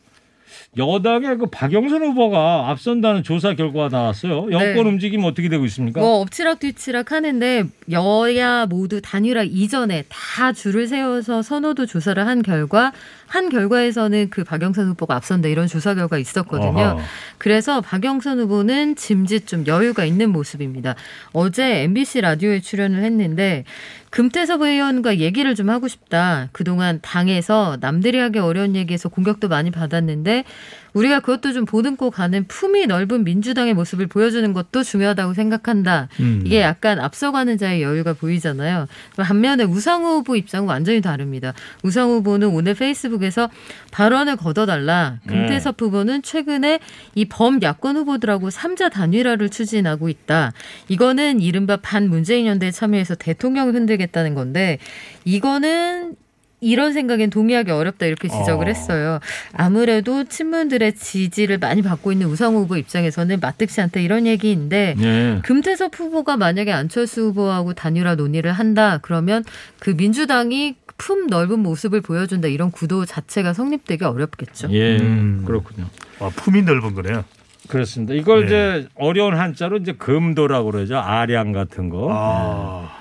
여당의 0.77 1.37
그 1.39 1.47
박영선 1.47 2.03
후보가 2.03 2.69
앞선다는 2.69 3.23
조사 3.23 3.55
결과가 3.55 3.89
나왔어요. 3.89 4.51
여권 4.51 4.73
네. 4.73 4.81
움직임 4.81 5.23
어떻게 5.23 5.49
되고 5.49 5.65
있습니까? 5.65 5.99
뭐 5.99 6.21
엎치락 6.21 6.59
뒤치락 6.59 7.11
하는데 7.11 7.63
여야 7.91 8.65
모두 8.67 9.01
단일화 9.01 9.43
이전에 9.43 10.05
다 10.09 10.53
줄을 10.53 10.87
세워서 10.87 11.41
선호도 11.41 11.87
조사를 11.87 12.25
한 12.25 12.43
결과 12.43 12.93
한 13.29 13.49
결과에서는 13.49 14.29
그 14.31 14.43
박영선 14.43 14.87
후보가 14.89 15.15
앞선다 15.15 15.47
이런 15.47 15.67
조사 15.67 15.93
결과 15.93 16.17
있었거든요. 16.17 16.95
어허. 16.95 16.99
그래서 17.37 17.79
박영선 17.79 18.39
후보는 18.39 18.95
짐짓 18.95 19.47
좀 19.47 19.65
여유가 19.67 20.03
있는 20.03 20.31
모습입니다. 20.31 20.95
어제 21.31 21.83
MBC 21.83 22.21
라디오에 22.21 22.59
출연을 22.59 23.03
했는데 23.03 23.63
금태섭 24.09 24.61
의원과 24.61 25.17
얘기를 25.17 25.53
좀 25.53 25.69
하고 25.69 25.87
싶다. 25.87 26.49
그동안 26.51 26.99
당에서 27.01 27.77
남들이 27.79 28.17
하기 28.17 28.39
어려운 28.39 28.75
얘기에서 28.75 29.07
공격도 29.09 29.47
많이 29.47 29.69
받았는데 29.69 30.43
우리가 30.93 31.19
그것도 31.21 31.53
좀 31.53 31.65
보듬고 31.65 32.11
가는 32.11 32.45
품이 32.47 32.87
넓은 32.87 33.23
민주당의 33.23 33.73
모습을 33.73 34.07
보여주는 34.07 34.51
것도 34.53 34.83
중요하다고 34.83 35.33
생각한다. 35.33 36.09
음. 36.19 36.41
이게 36.45 36.61
약간 36.61 36.99
앞서가는 36.99 37.57
자의 37.57 37.81
여유가 37.81 38.13
보이잖아요. 38.13 38.87
반면에 39.17 39.63
우상호 39.63 40.17
후보 40.17 40.35
입장은 40.35 40.67
완전히 40.67 41.01
다릅니다. 41.01 41.53
우상호 41.83 42.15
후보는 42.17 42.49
오늘 42.49 42.73
페이스북에서 42.73 43.49
발언을 43.91 44.35
걷어달라. 44.35 45.19
금태섭 45.27 45.81
후보는 45.81 46.21
최근에 46.21 46.79
이 47.15 47.25
범 47.29 47.61
야권 47.61 47.95
후보들하고 47.95 48.49
삼자 48.49 48.89
단일화를 48.89 49.49
추진하고 49.49 50.09
있다. 50.09 50.51
이거는 50.87 51.39
이른바 51.41 51.77
반 51.77 52.09
문재인 52.09 52.47
연대에 52.47 52.71
참여해서 52.71 53.15
대통령을 53.15 53.73
흔들겠다는 53.75 54.33
건데 54.33 54.79
이거는 55.25 56.15
이런 56.61 56.93
생각엔 56.93 57.29
동의하기 57.29 57.71
어렵다 57.71 58.05
이렇게 58.05 58.27
지적을 58.27 58.67
어. 58.67 58.69
했어요. 58.69 59.19
아무래도 59.53 60.23
친문들의 60.23 60.95
지지를 60.95 61.57
많이 61.57 61.81
받고 61.81 62.11
있는 62.11 62.27
우상호 62.27 62.61
후보 62.61 62.77
입장에서는 62.77 63.39
마뜩시 63.39 63.81
않다 63.81 63.99
이런 63.99 64.27
얘기인데 64.27 64.95
네. 64.97 65.39
금태섭 65.43 65.97
후보가 65.97 66.37
만약에 66.37 66.71
안철수 66.71 67.27
후보하고 67.27 67.73
단일화 67.73 68.15
논의를 68.15 68.51
한다 68.51 68.99
그러면 69.01 69.43
그 69.79 69.91
민주당이 69.91 70.75
품 70.97 71.27
넓은 71.27 71.59
모습을 71.59 72.01
보여준다 72.01 72.49
이런 72.49 72.71
구도 72.71 73.05
자체가 73.05 73.53
성립되기 73.53 74.03
어렵겠죠. 74.03 74.67
예, 74.71 74.97
음. 74.97 75.43
그렇군요. 75.45 75.87
와, 76.19 76.29
품이 76.29 76.63
넓은 76.63 76.93
거네요. 76.93 77.23
그렇습니다. 77.69 78.13
이걸 78.13 78.41
네. 78.41 78.45
이제 78.45 78.87
어려운 78.95 79.35
한자로 79.35 79.77
이제 79.77 79.93
금도라고 79.93 80.71
그러죠. 80.71 80.97
아량 80.97 81.53
같은 81.53 81.89
거. 81.89 82.09
아. 82.11 82.99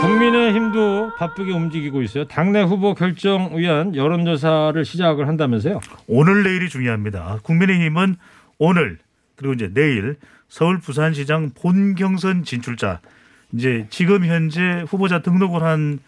국민의힘도 0.00 1.12
바쁘게 1.16 1.52
움직이고 1.52 2.02
있어요. 2.02 2.24
당내 2.26 2.62
후보 2.62 2.94
결정 2.94 3.56
위한 3.56 3.94
여론조사를 3.94 4.84
시작을 4.84 5.26
한다면서요. 5.28 5.80
오늘 6.06 6.44
내일이 6.44 6.68
중요합니다. 6.68 7.40
국민의힘은 7.42 8.16
오늘 8.58 8.98
그리고 9.36 9.54
이제 9.54 9.70
내일 9.72 10.16
서울 10.48 10.78
부산시장 10.78 11.50
본 11.54 11.94
경선 11.94 12.44
진출자 12.44 13.00
이제 13.52 13.86
지금 13.90 14.24
현재 14.24 14.84
후보자 14.88 15.20
등록을 15.20 15.62
한 15.62 15.98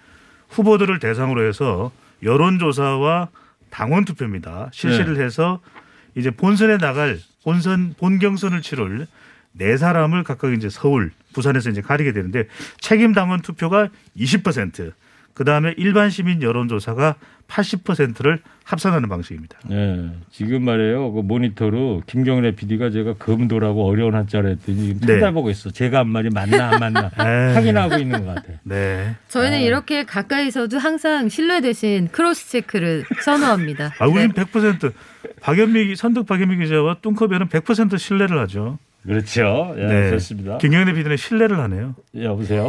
후보들을 0.48 0.98
대상으로 0.98 1.46
해서 1.46 1.90
여론조사와 2.22 3.28
당원 3.70 4.04
투표입니다. 4.04 4.68
실시를 4.72 5.20
해서 5.20 5.60
이제 6.16 6.30
본선에 6.30 6.78
나갈 6.78 7.18
본선 7.44 7.94
본 7.98 8.18
경선을 8.18 8.62
치를 8.62 9.06
네 9.52 9.76
사람을 9.76 10.24
각각 10.24 10.52
이제 10.52 10.68
서울, 10.68 11.12
부산에서 11.32 11.70
이제 11.70 11.80
가리게 11.80 12.12
되는데 12.12 12.46
책임 12.80 13.12
당원 13.12 13.40
투표가 13.40 13.88
20%, 14.16 14.92
그 15.34 15.44
다음에 15.44 15.74
일반 15.78 16.10
시민 16.10 16.42
여론조사가 16.42 17.14
80%를 17.48 18.40
합산하는 18.64 19.08
방식입니다. 19.08 19.58
네, 19.68 20.10
지금 20.30 20.64
말이에요. 20.64 21.12
그 21.12 21.20
모니터로 21.20 22.02
김경래 22.06 22.54
PD가 22.54 22.90
제가 22.90 23.14
금도라고 23.14 23.86
어려운 23.88 24.14
한자를 24.14 24.50
했더니 24.50 24.78
지금 24.86 25.00
네. 25.00 25.14
찾아보고 25.14 25.50
있어. 25.50 25.70
제가 25.70 26.00
한 26.00 26.08
말이 26.08 26.30
맞나 26.30 26.70
안 26.70 26.78
맞나 26.78 27.10
에이. 27.18 27.54
확인하고 27.56 27.96
있는 27.96 28.24
것 28.24 28.34
같아. 28.34 28.52
네. 28.62 29.16
저희는 29.28 29.60
이렇게 29.62 30.04
가까이서도 30.04 30.78
항상 30.78 31.28
신뢰 31.28 31.60
대신 31.60 32.08
cross 32.08 32.50
check를 32.50 33.04
선호합니다. 33.24 33.94
아, 33.98 34.06
우리는 34.06 34.32
100% 34.32 34.92
박연미 35.40 35.96
선덕 35.96 36.26
박연미 36.26 36.58
기자와 36.58 36.98
뚱커벨은 37.02 37.48
100% 37.48 37.98
신뢰를 37.98 38.38
하죠. 38.40 38.78
그렇죠. 39.02 39.74
예, 39.78 40.10
좋습니다. 40.10 40.58
김경래 40.58 40.92
PD는 40.92 41.16
신뢰를 41.16 41.58
하네요. 41.60 41.94
여보세요. 42.20 42.68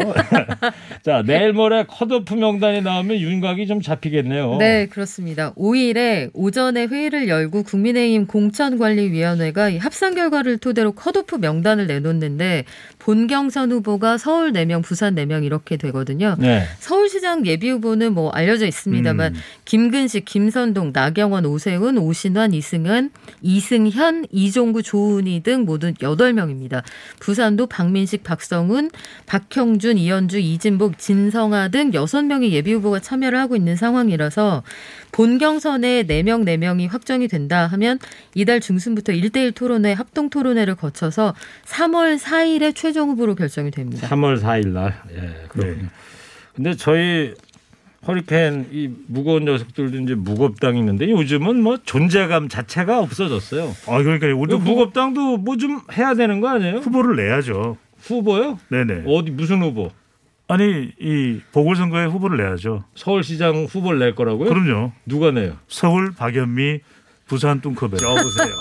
자, 1.04 1.24
내일 1.26 1.52
모레 1.52 1.86
컷오프 1.88 2.34
명단이 2.36 2.82
나오면 2.82 3.20
윤곽이 3.20 3.68
좀 3.68 3.82
잡히겠네요. 3.82 4.56
네, 4.58 4.86
그렇습니다. 4.86 5.54
5일에 5.56 6.30
오전에 6.34 6.86
회의를 6.86 7.28
열고 7.28 7.64
국민의힘 7.64 8.28
공천관리위원회가 8.28 9.70
이 9.70 9.78
합산 9.78 10.16
결과를 10.16 10.58
토대로 10.60 10.94
컷오프 10.94 11.36
명단을 11.36 11.88
내놓는데 11.88 12.64
본경선 13.00 13.72
후보가 13.72 14.18
서울 14.18 14.54
4명, 14.54 14.84
부산 14.84 15.16
4명 15.16 15.44
이렇게 15.44 15.76
되거든요. 15.76 16.36
네. 16.40 16.64
서울시장 16.80 17.46
예비 17.46 17.70
후보는 17.72 18.14
뭐 18.14 18.30
알려져 18.30 18.68
있습니다만 18.68 19.36
음. 19.36 19.40
김근식, 19.66 20.24
김선동, 20.26 20.92
나경원, 20.94 21.46
오세훈, 21.46 21.98
오신환, 21.98 22.54
이승은, 22.54 23.10
이승현, 23.42 24.28
이종구, 24.32 24.84
조은희 24.84 25.42
등 25.44 25.66
모두 25.66 25.92
8 26.00 26.21
명입니다. 26.34 26.84
부산도 27.20 27.68
박민식, 27.68 28.24
박성훈, 28.24 28.92
박형준, 29.26 29.98
이현주, 29.98 30.40
이진복, 30.40 30.98
진성아 30.98 31.70
등 31.70 31.92
6명의 31.92 32.52
예비 32.52 32.74
후보가 32.74 33.00
참여를 33.00 33.38
하고 33.40 33.56
있는 33.56 33.76
상황이라서 33.76 34.64
본 35.12 35.38
경선에 35.38 36.04
4명, 36.04 36.46
4명이 36.46 36.90
확정이 36.90 37.28
된다 37.28 37.68
하면 37.68 38.00
이달 38.34 38.60
중순부터 38.60 39.14
1대1 39.14 39.56
토론회, 39.56 39.94
합동 39.94 40.30
토론회를 40.30 40.76
거쳐서 40.76 41.34
3월 41.66 42.18
4일에 42.18 42.76
최종 42.76 43.10
후보로 43.10 43.36
결정이 43.36 43.72
됩니다. 43.72 44.08
3월 44.08 44.42
4일 44.42 44.70
날. 44.70 45.02
예, 45.12 45.48
그렇군요. 45.50 45.90
근데 46.56 46.76
저희 46.76 47.34
허리케인 48.08 48.68
이 48.72 48.90
무거운 49.08 49.46
녀석들도 49.46 49.98
이제 50.00 50.16
무겁당 50.16 50.76
있는데 50.78 51.10
요즘은 51.10 51.62
뭐 51.62 51.78
존재감 51.84 52.50
자체가 52.50 53.00
없어졌어요. 53.00 53.76
아 53.88 54.02
그러니까 54.02 54.28
그 54.28 54.34
우리도 54.34 54.58
후, 54.58 54.64
무겁당도 54.64 55.38
뭐 55.38 55.56
좀 55.58 55.82
해야 55.96 56.16
되는 56.16 56.42
거 56.42 56.50
아니에요? 56.50 56.78
후보를 56.78 57.16
내야죠. 57.16 57.78
후보요? 58.00 58.58
네네. 58.70 59.04
어디 59.06 59.30
무슨 59.32 59.62
후보? 59.62 59.92
아니 60.48 60.92
이 61.00 61.40
보궐선거에 61.52 62.06
후보를 62.06 62.38
내야죠. 62.38 62.84
서울시장 62.96 63.66
후보를 63.70 64.00
낼 64.00 64.16
거라고요? 64.16 64.50
그럼요. 64.50 64.92
누가 65.06 65.30
내요? 65.32 65.58
서울 65.68 66.12
박연미, 66.12 66.80
부산 67.28 67.62
뚱커벨. 67.62 68.00
여보세요. 68.02 68.56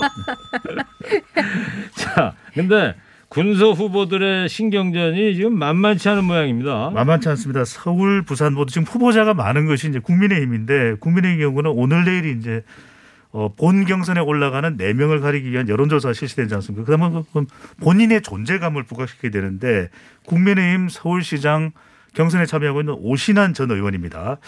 자, 1.96 2.35
근데 2.55 2.94
군소 3.31 3.71
후보들의 3.71 4.49
신경전이 4.49 5.37
지금 5.37 5.57
만만치 5.57 6.09
않은 6.09 6.25
모양입니다. 6.25 6.90
만만치 6.90 7.29
않습니다. 7.29 7.64
서울, 7.64 8.23
부산 8.23 8.55
모두 8.55 8.73
지금 8.73 8.85
후보자가 8.85 9.35
많은 9.35 9.66
것이 9.66 9.88
이제 9.88 10.01
국민의힘인데 10.01 10.97
국민의힘 10.99 11.40
경우는 11.40 11.71
오늘 11.71 12.05
내일이 12.05 12.37
이제 12.37 12.64
어, 13.31 13.55
본 13.57 13.85
경선에 13.85 14.19
올라가는 14.19 14.77
네 14.77 14.93
명을 14.93 15.21
가리기 15.21 15.49
위한 15.53 15.69
여론조사가 15.69 16.12
실시되지 16.12 16.53
않습니까? 16.57 16.85
그러면 16.85 17.25
그럼 17.31 17.47
본인의 17.81 18.23
존재감을 18.23 18.83
부각시키게 18.83 19.31
되는데 19.31 19.90
국민의힘 20.27 20.88
서울시장 20.88 21.71
경선에 22.14 22.47
참여하고 22.47 22.81
있는 22.81 22.95
오신환 22.99 23.55
전 23.55 23.71
의원입니다. 23.71 24.38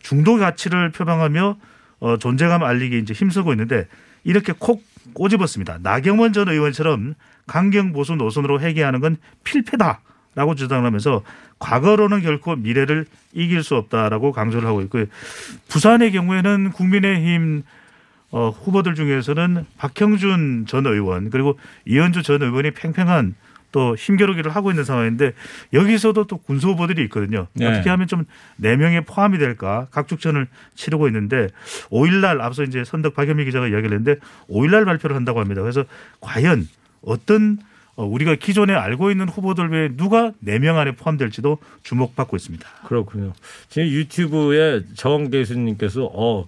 중도 0.00 0.36
가치를 0.36 0.92
표방하며 0.92 1.56
어, 1.98 2.16
존재감 2.18 2.62
알리기 2.62 3.00
이제 3.00 3.12
힘쓰고 3.12 3.50
있는데 3.54 3.88
이렇게 4.22 4.52
콕 4.56 4.80
꼬집었습니다. 5.14 5.78
나경원 5.82 6.32
전 6.32 6.48
의원처럼 6.48 7.14
강경 7.46 7.92
보수 7.92 8.14
노선으로 8.14 8.60
회귀하는 8.60 9.00
건 9.00 9.16
필패다 9.44 10.00
라고 10.34 10.54
주장하면서 10.54 11.22
과거로는 11.58 12.20
결코 12.20 12.54
미래를 12.54 13.06
이길 13.32 13.62
수 13.64 13.74
없다라고 13.74 14.32
강조를 14.32 14.68
하고 14.68 14.82
있고요. 14.82 15.06
부산의 15.68 16.12
경우에는 16.12 16.70
국민의힘 16.70 17.64
어, 18.30 18.50
후보들 18.50 18.94
중에서는 18.94 19.64
박형준 19.78 20.66
전 20.68 20.86
의원 20.86 21.30
그리고 21.30 21.58
이현주 21.86 22.22
전 22.22 22.42
의원이 22.42 22.72
팽팽한 22.72 23.34
또 23.72 23.94
힘겨루기를 23.96 24.50
하고 24.54 24.70
있는 24.70 24.84
상황인데 24.84 25.32
여기서도 25.72 26.24
또 26.26 26.38
군수 26.38 26.68
후보들이 26.68 27.02
있거든요. 27.04 27.46
네. 27.54 27.66
어떻게 27.66 27.90
하면 27.90 28.06
좀 28.06 28.24
네 28.56 28.76
명에 28.76 29.00
포함이 29.02 29.38
될까 29.38 29.86
각축전을 29.90 30.48
치르고 30.74 31.06
있는데 31.08 31.48
5일날 31.90 32.40
앞서 32.40 32.62
이제 32.64 32.82
선덕 32.84 33.14
박현미 33.14 33.44
기자가 33.44 33.68
이야기를 33.68 33.96
했는데 33.98 34.20
5일날 34.50 34.84
발표를 34.84 35.14
한다고 35.14 35.40
합니다. 35.40 35.62
그래서 35.62 35.84
과연 36.20 36.66
어떤 37.02 37.58
어, 37.94 38.04
우리가 38.04 38.34
기존에 38.36 38.74
알고 38.74 39.10
있는 39.10 39.28
후보들 39.28 39.68
외에 39.70 39.88
누가 39.96 40.32
네 40.40 40.58
명 40.58 40.78
안에 40.78 40.92
포함될지도 40.92 41.58
주목받고 41.82 42.36
있습니다. 42.36 42.68
그렇군요. 42.86 43.32
지금 43.68 43.88
유튜브에 43.88 44.82
정 44.94 45.30
교수님께서 45.30 46.08
어, 46.12 46.46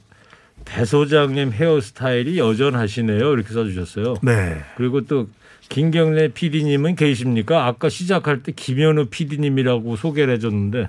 배 0.71 0.85
소장님 0.85 1.53
헤어스타일이 1.53 2.39
여전하시네요. 2.39 3.33
이렇게 3.33 3.53
써주셨어요. 3.53 4.15
네. 4.23 4.63
그리고 4.77 5.03
또 5.03 5.29
김경래 5.69 6.29
PD님은 6.29 6.97
계십니까? 6.97 7.67
아까 7.67 7.89
시작할 7.89 8.43
때 8.43 8.53
김현우 8.53 9.07
PD님이라고 9.07 9.97
소개를 9.97 10.35
해줬는데 10.35 10.89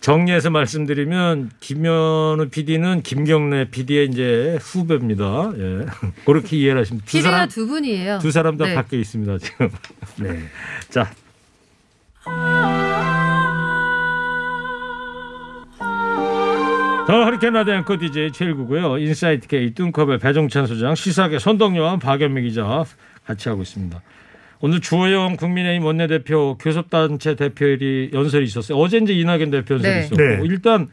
정리해서 0.00 0.50
말씀드리면 0.50 1.50
김현우 1.60 2.48
PD는 2.50 3.02
김경래 3.02 3.70
PD의 3.70 4.08
이제 4.08 4.58
후배입니다. 4.60 5.52
예. 5.56 5.86
그렇게 6.26 6.58
이해를 6.58 6.80
하시면 6.82 7.00
두 7.06 7.06
PD가 7.06 7.30
사람 7.30 7.48
두 7.48 7.66
분이에요. 7.66 8.18
두 8.18 8.30
사람 8.30 8.56
다 8.56 8.66
네. 8.66 8.74
밖에 8.74 8.98
있습니다 9.00 9.38
지금. 9.38 9.70
네. 10.18 10.40
자. 10.90 11.10
더 17.06 17.24
허리케인 17.24 17.52
라디오 17.52 17.74
앵커 17.74 17.98
DJ 17.98 18.32
최일구고요. 18.32 18.96
인사이트 18.96 19.46
K 19.46 19.74
뚱커벨 19.74 20.18
배종찬 20.18 20.66
소장, 20.66 20.94
시사계 20.94 21.38
선덕여왕 21.38 21.98
박연미 21.98 22.40
기자 22.42 22.84
같이 23.26 23.50
하고 23.50 23.60
있습니다. 23.60 24.00
오늘 24.60 24.80
주호영 24.80 25.36
국민의힘 25.36 25.84
원내대표 25.84 26.56
교섭단체 26.58 27.36
대표일이 27.36 28.10
연설이 28.14 28.44
있었어요. 28.44 28.78
어제 28.78 28.96
이제 28.96 29.12
이낙연 29.12 29.50
대표 29.50 29.74
연설이 29.74 29.94
네. 29.94 30.00
있었고 30.00 30.16
네. 30.16 30.38
일단 30.44 30.88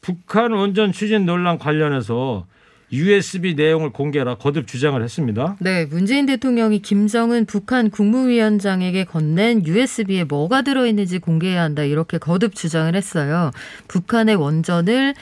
북한 0.00 0.52
원전 0.52 0.92
추진 0.92 1.26
논란 1.26 1.58
관련해서 1.58 2.46
USB 2.92 3.54
내용을 3.54 3.90
공개하라 3.90 4.36
거듭 4.36 4.66
주장을 4.66 5.00
했습니다. 5.00 5.56
네, 5.60 5.86
문재인 5.86 6.26
대통령이 6.26 6.80
김정은 6.80 7.44
북한 7.44 7.90
국무위원장에게 7.90 9.04
건넨 9.04 9.64
USB에 9.66 10.24
뭐가 10.24 10.62
들어있는지 10.62 11.18
공개해야 11.18 11.62
한다 11.62 11.84
이렇게 11.84 12.18
거듭 12.18 12.54
주장을 12.54 12.92
했어요. 12.94 13.50
북한의 13.88 14.36
원전을 14.36 15.14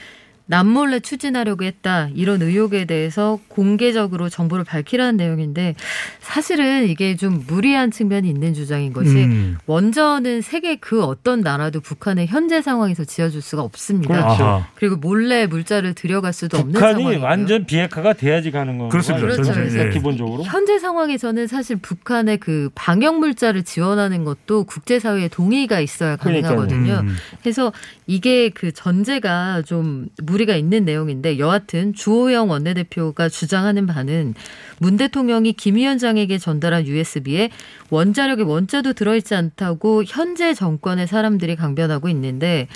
남몰래 0.49 1.01
추진하려고 1.01 1.63
했다 1.63 2.09
이런 2.15 2.41
의혹에 2.41 2.85
대해서 2.85 3.39
공개적으로 3.49 4.29
정보를 4.29 4.65
밝히라는 4.65 5.15
내용인데 5.15 5.75
사실은 6.21 6.89
이게 6.89 7.15
좀 7.15 7.43
무리한 7.45 7.91
측면이 7.91 8.27
있는 8.27 8.55
주장인 8.55 8.91
것이 8.91 9.15
음. 9.15 9.57
원전은 9.67 10.41
세계 10.41 10.75
그 10.75 11.03
어떤 11.03 11.41
나라도 11.41 11.79
북한의 11.81 12.25
현재 12.25 12.63
상황에서 12.63 13.05
지어줄 13.05 13.43
수가 13.43 13.61
없습니다. 13.61 14.15
그렇죠. 14.15 14.65
그리고 14.73 14.95
몰래 14.95 15.45
물자를 15.45 15.93
들여갈 15.93 16.33
수도 16.33 16.57
없는 16.57 16.73
북한이 16.73 16.93
상황이고요. 16.95 17.25
완전 17.25 17.65
비핵화가 17.65 18.13
돼야지 18.13 18.49
가는 18.49 18.79
건가요? 18.79 18.89
그렇습니다. 18.89 19.27
그렇죠. 19.27 19.79
예. 19.79 19.91
기본적으로. 19.91 20.43
현재 20.45 20.79
상황에서는 20.79 21.45
사실 21.45 21.75
북한의 21.75 22.37
그 22.37 22.71
방역 22.73 23.19
물자를 23.19 23.61
지원하는 23.61 24.23
것도 24.23 24.63
국제사회의 24.63 25.29
동의가 25.29 25.79
있어야 25.79 26.15
가능하거든요. 26.15 27.01
음. 27.03 27.15
그래서 27.43 27.71
이게 28.09 28.49
그 28.49 28.71
전제가 28.71 29.61
좀 29.61 30.07
무리가 30.23 30.55
있는 30.55 30.83
내용인데 30.83 31.37
여하튼 31.37 31.93
주호영 31.93 32.49
원내대표가 32.49 33.29
주장하는 33.29 33.85
바는 33.85 34.33
문 34.79 34.97
대통령이 34.97 35.53
김 35.53 35.75
위원장에게 35.75 36.39
전달한 36.39 36.87
USB에 36.87 37.51
원자력의 37.91 38.45
원자도 38.45 38.93
들어있지 38.93 39.35
않다고 39.35 40.05
현재 40.07 40.55
정권의 40.55 41.05
사람들이 41.05 41.55
강변하고 41.55 42.09
있는데 42.09 42.67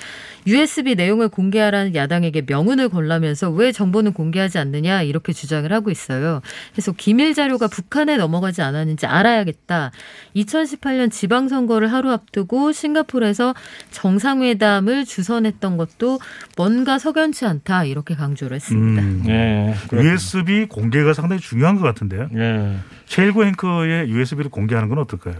USB 0.46 0.94
내용을 0.94 1.28
공개하라는 1.30 1.96
야당에게 1.96 2.42
명운을 2.46 2.88
걸라면서 2.90 3.50
왜 3.50 3.72
정보는 3.72 4.12
공개하지 4.12 4.58
않느냐 4.58 5.02
이렇게 5.02 5.32
주장을 5.32 5.72
하고 5.72 5.90
있어요. 5.90 6.42
그래서 6.72 6.92
기밀 6.92 7.34
자료가 7.34 7.66
북한에 7.66 8.16
넘어가지 8.18 8.62
않았는지 8.62 9.06
알아야겠다. 9.06 9.90
2018년 10.36 11.10
지방선거를 11.10 11.92
하루 11.92 12.12
앞두고 12.12 12.70
싱가포르에서 12.70 13.54
정상회담을 13.90 15.04
주 15.04 15.23
선했던 15.24 15.76
것도 15.76 16.20
뭔가 16.56 17.00
석연치 17.00 17.44
않다 17.46 17.84
이렇게 17.84 18.14
강조를 18.14 18.54
했습니다. 18.54 19.02
음. 19.02 19.22
네. 19.26 19.74
그렇군요. 19.88 20.10
USB 20.12 20.66
공개가 20.66 21.12
상당히 21.12 21.40
중요한 21.42 21.74
것 21.76 21.82
같은데요. 21.82 22.28
네. 22.30 22.78
최일구 23.06 23.44
앵커의 23.44 24.08
USB를 24.10 24.50
공개하는 24.52 24.88
건 24.88 24.98
어떨까요? 24.98 25.34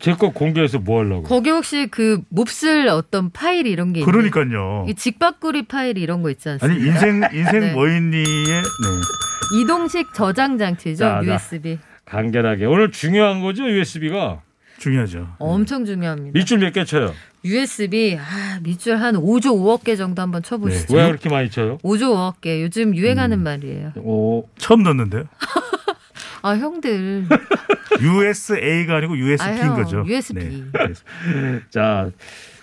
제거 0.00 0.30
공개해서 0.30 0.78
뭐 0.78 1.00
하려고? 1.00 1.22
거기 1.24 1.50
혹시 1.50 1.86
그 1.90 2.20
몹쓸 2.30 2.88
어떤 2.88 3.30
파일 3.30 3.66
이런 3.66 3.92
게 3.92 4.00
있나요? 4.00 4.10
그러니까요. 4.10 4.86
이 4.88 4.94
직박구리 4.94 5.66
파일 5.66 5.98
이런 5.98 6.22
거 6.22 6.30
있지 6.30 6.48
않습니까? 6.48 6.80
아니 6.80 6.88
인생 6.88 7.22
인생 7.32 7.60
네. 7.60 7.74
머인리의 7.74 8.24
네. 8.46 9.60
이동식 9.60 10.14
저장 10.14 10.56
장치죠 10.58 10.96
자, 10.98 11.20
자. 11.22 11.32
USB. 11.34 11.78
간결하게 12.06 12.64
오늘 12.66 12.90
중요한 12.90 13.42
거죠 13.42 13.68
USB가 13.70 14.40
중요하죠. 14.78 15.28
엄청 15.38 15.84
중요합니다. 15.84 16.30
밑줄 16.38 16.58
몇 16.58 16.72
개 16.72 16.84
쳐요? 16.84 17.12
USB 17.44 18.18
아, 18.20 18.60
밑줄 18.62 18.96
한 18.96 19.16
5조 19.16 19.46
5억 19.46 19.84
개 19.84 19.96
정도 19.96 20.22
한번 20.22 20.42
쳐보시죠. 20.42 20.94
왜 20.94 21.06
그렇게 21.06 21.28
많이 21.28 21.50
쳐요? 21.50 21.78
5조 21.78 22.14
5억 22.14 22.40
개 22.40 22.62
요즘 22.62 22.94
유행하는 22.94 23.40
음. 23.40 23.44
말이에요. 23.44 23.92
오, 23.96 24.48
처음 24.58 24.82
넣는데요. 24.82 25.24
아 26.42 26.56
형들 26.56 27.26
USA가 28.02 28.96
아니고 28.96 29.16
USB인 29.16 29.60
아, 29.60 29.66
형, 29.66 29.76
거죠. 29.76 30.04
USB. 30.06 30.40
네. 30.72 31.60
자, 31.70 32.10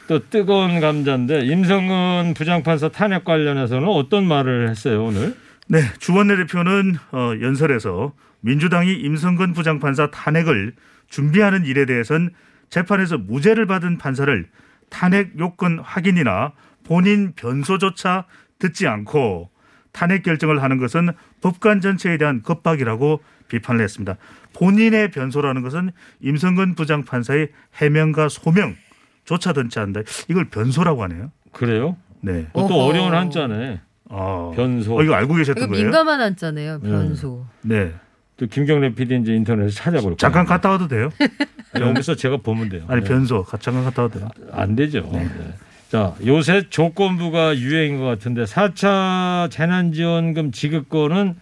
또 0.08 0.20
뜨거운 0.30 0.80
감자인데 0.80 1.46
임성근 1.46 2.34
부장판사 2.36 2.90
탄핵 2.90 3.24
관련해서는 3.24 3.88
어떤 3.88 4.26
말을 4.26 4.70
했어요 4.70 5.06
오늘? 5.06 5.36
네, 5.68 5.82
주원내 6.00 6.36
대표는 6.36 6.96
어, 7.12 7.34
연설에서 7.42 8.14
민주당이 8.42 8.92
임성근 8.94 9.54
부장판사 9.54 10.10
탄핵을 10.10 10.74
준비하는 11.10 11.66
일에 11.66 11.86
대해선 11.86 12.32
재판에서 12.70 13.18
무죄를 13.18 13.66
받은 13.68 13.98
판사를 13.98 14.48
탄핵 14.90 15.38
요건 15.40 15.80
확인이나 15.80 16.54
본인 16.84 17.34
변소조차 17.36 18.26
듣지 18.60 18.88
않고 18.88 19.50
탄핵 19.92 20.24
결정을 20.24 20.62
하는 20.62 20.78
것은 20.78 21.10
법관 21.42 21.82
전체에 21.82 22.18
대한 22.18 22.42
겁박이라고 22.42 23.22
비판을 23.48 23.84
했습니다. 23.84 24.16
본인의 24.54 25.12
변소라는 25.12 25.62
것은 25.62 25.92
임성근 26.22 26.76
부장판사의 26.76 27.50
해명과 27.76 28.30
소명조차 28.30 29.54
듣지 29.54 29.80
않는다. 29.80 30.02
이걸 30.28 30.50
변소라고 30.50 31.04
하네요. 31.04 31.32
그래요? 31.52 31.98
네. 32.22 32.46
그것도 32.54 32.74
어허. 32.74 32.86
어려운 32.86 33.14
한자네. 33.14 33.82
어, 34.12 34.54
변소. 34.56 35.00
어, 35.00 35.04
이거 35.04 35.14
알고 35.14 35.34
이거 35.34 35.38
계셨던 35.38 35.70
거예요? 35.70 35.84
민감한 35.86 36.20
한자네요. 36.22 36.80
변소. 36.82 37.46
네. 37.62 37.94
또 38.40 38.48
김경래 38.48 38.94
PD 38.94 39.18
이제 39.18 39.34
인터넷에 39.36 39.70
찾아볼 39.70 40.02
거예요. 40.12 40.16
잠깐 40.18 40.46
갔다 40.46 40.70
와도 40.70 40.88
돼요? 40.88 41.10
여기서 41.78 42.16
제가 42.16 42.38
보면 42.38 42.70
돼요. 42.70 42.84
아니 42.88 43.02
네. 43.02 43.08
변소 43.08 43.44
가- 43.44 43.58
잠깐 43.58 43.84
갔다 43.84 44.04
와도 44.04 44.20
돼요? 44.20 44.30
안 44.54 44.76
되죠. 44.78 45.08
네. 45.12 45.28
자, 45.92 46.16
요새 46.26 46.64
조건부가 46.70 47.58
유행인 47.58 48.00
것 48.00 48.06
같은데 48.06 48.46
4차 48.46 49.52
재난지원금 49.52 50.52
지급권은 50.52 51.36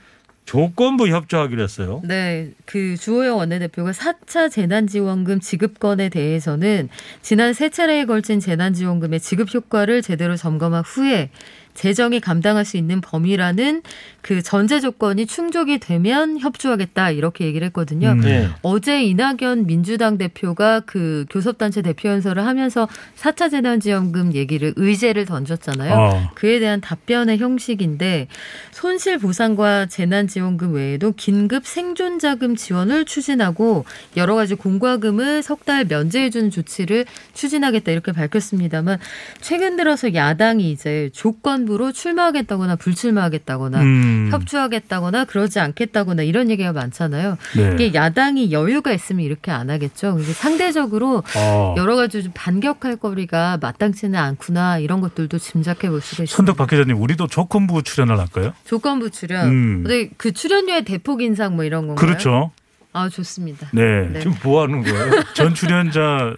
조건부 0.46 1.10
협조하기로 1.10 1.62
했어요. 1.62 2.02
네, 2.06 2.52
그 2.66 2.96
주호영 2.96 3.38
원내대표가 3.38 3.92
4차 3.92 4.50
재난지원금 4.50 5.42
지급건에 5.42 6.08
대해서는 6.08 6.88
지난 7.22 7.52
세 7.54 7.70
차례에 7.70 8.06
걸친 8.06 8.40
재난지원금의 8.40 9.20
지급 9.20 9.54
효과를 9.54 10.02
제대로 10.02 10.38
점검한 10.38 10.84
후에 10.86 11.30
재정이 11.74 12.22
감당할 12.22 12.64
수 12.66 12.78
있는 12.78 13.02
범위라는 13.02 13.84
그 14.28 14.42
전제 14.42 14.82
조건이 14.82 15.26
충족이 15.26 15.78
되면 15.78 16.38
협조하겠다 16.38 17.12
이렇게 17.12 17.46
얘기를 17.46 17.66
했거든요. 17.68 18.10
음. 18.10 18.24
예. 18.26 18.50
어제 18.62 19.02
이낙연 19.04 19.68
민주당 19.68 20.18
대표가 20.18 20.82
그 20.82 21.26
교섭단체 21.30 21.82
대표 21.82 22.10
연설을 22.10 22.46
하면서 22.46 22.90
4차 23.16 23.50
재난지원금 23.50 24.34
얘기를 24.34 24.74
의제를 24.76 25.26
던졌잖아요. 25.26 25.94
어. 25.94 26.32
그에 26.36 26.60
대한 26.60 26.82
답변의 26.82 27.38
형식인데 27.38 28.28
손실 28.72 29.18
보상과 29.18 29.86
재난지원금 29.86 30.74
외에도 30.74 31.13
긴급 31.13 31.66
생존자금 31.66 32.58
지원을 32.58 33.06
추진하고 33.06 33.86
여러 34.18 34.36
가지 34.36 34.56
공과금을 34.56 35.44
석 35.44 35.68
달 35.68 35.84
면제해주는 35.84 36.50
조치를 36.50 37.06
추진하겠다 37.34 37.92
이렇게 37.92 38.13
밝혔습니다만 38.13 39.00
최근 39.42 39.76
들어서 39.76 40.13
야당이 40.13 40.72
이제 40.72 41.10
조건부로 41.12 41.92
출마하겠다거나 41.92 42.78
불출마하겠다거나 42.78 43.82
음. 43.82 44.16
협조하겠다거나 44.32 45.25
그러지 45.25 45.60
않겠다거나 45.60 46.23
이런 46.23 46.49
얘기가 46.49 46.73
많잖아요. 46.73 47.38
네. 47.56 47.71
이게 47.73 47.93
야당이 47.93 48.51
여유가 48.51 48.91
있으면 48.91 49.23
이렇게 49.23 49.51
안 49.51 49.69
하겠죠. 49.69 50.17
이게 50.19 50.34
상대적으로 50.34 51.23
어. 51.36 51.75
여러 51.77 51.95
가지 51.95 52.23
좀 52.23 52.32
반격할 52.36 52.97
거리가 52.97 53.60
마땅치는 53.62 54.19
않구나 54.19 54.80
이런 54.80 55.01
것들도 55.01 55.38
짐작해 55.38 55.89
볼 55.89 56.01
수가 56.01 56.23
있습니다. 56.23 56.36
선덕 56.36 56.58
박 56.58 56.69
기자님 56.69 57.01
우리도 57.01 57.27
조건부 57.27 57.84
출연을 57.84 58.19
할까요? 58.19 58.53
조건부 58.65 59.10
출연. 59.10 59.47
음. 59.47 59.84
근데 59.84 60.10
그 60.17 60.32
출연료의 60.32 60.86
대폭 60.86 61.21
인상 61.21 61.56
뭐 61.56 61.63
이런 61.63 61.88
건가요? 61.88 62.06
그렇죠. 62.06 62.51
아 62.93 63.10
좋습니다. 63.10 63.69
네. 63.73 64.08
네. 64.08 64.19
지금 64.19 64.36
뭐 64.43 64.63
하는 64.63 64.82
거예요? 64.84 65.23
전 65.34 65.53
출연자 65.53 66.34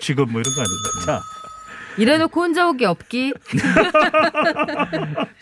직업 0.00 0.30
뭐 0.30 0.40
이런 0.40 0.54
거 0.54 0.60
아닙니까? 0.62 1.06
자, 1.06 1.20
이래놓고 1.98 2.40
혼자 2.40 2.68
오기 2.68 2.84
없기. 2.84 3.34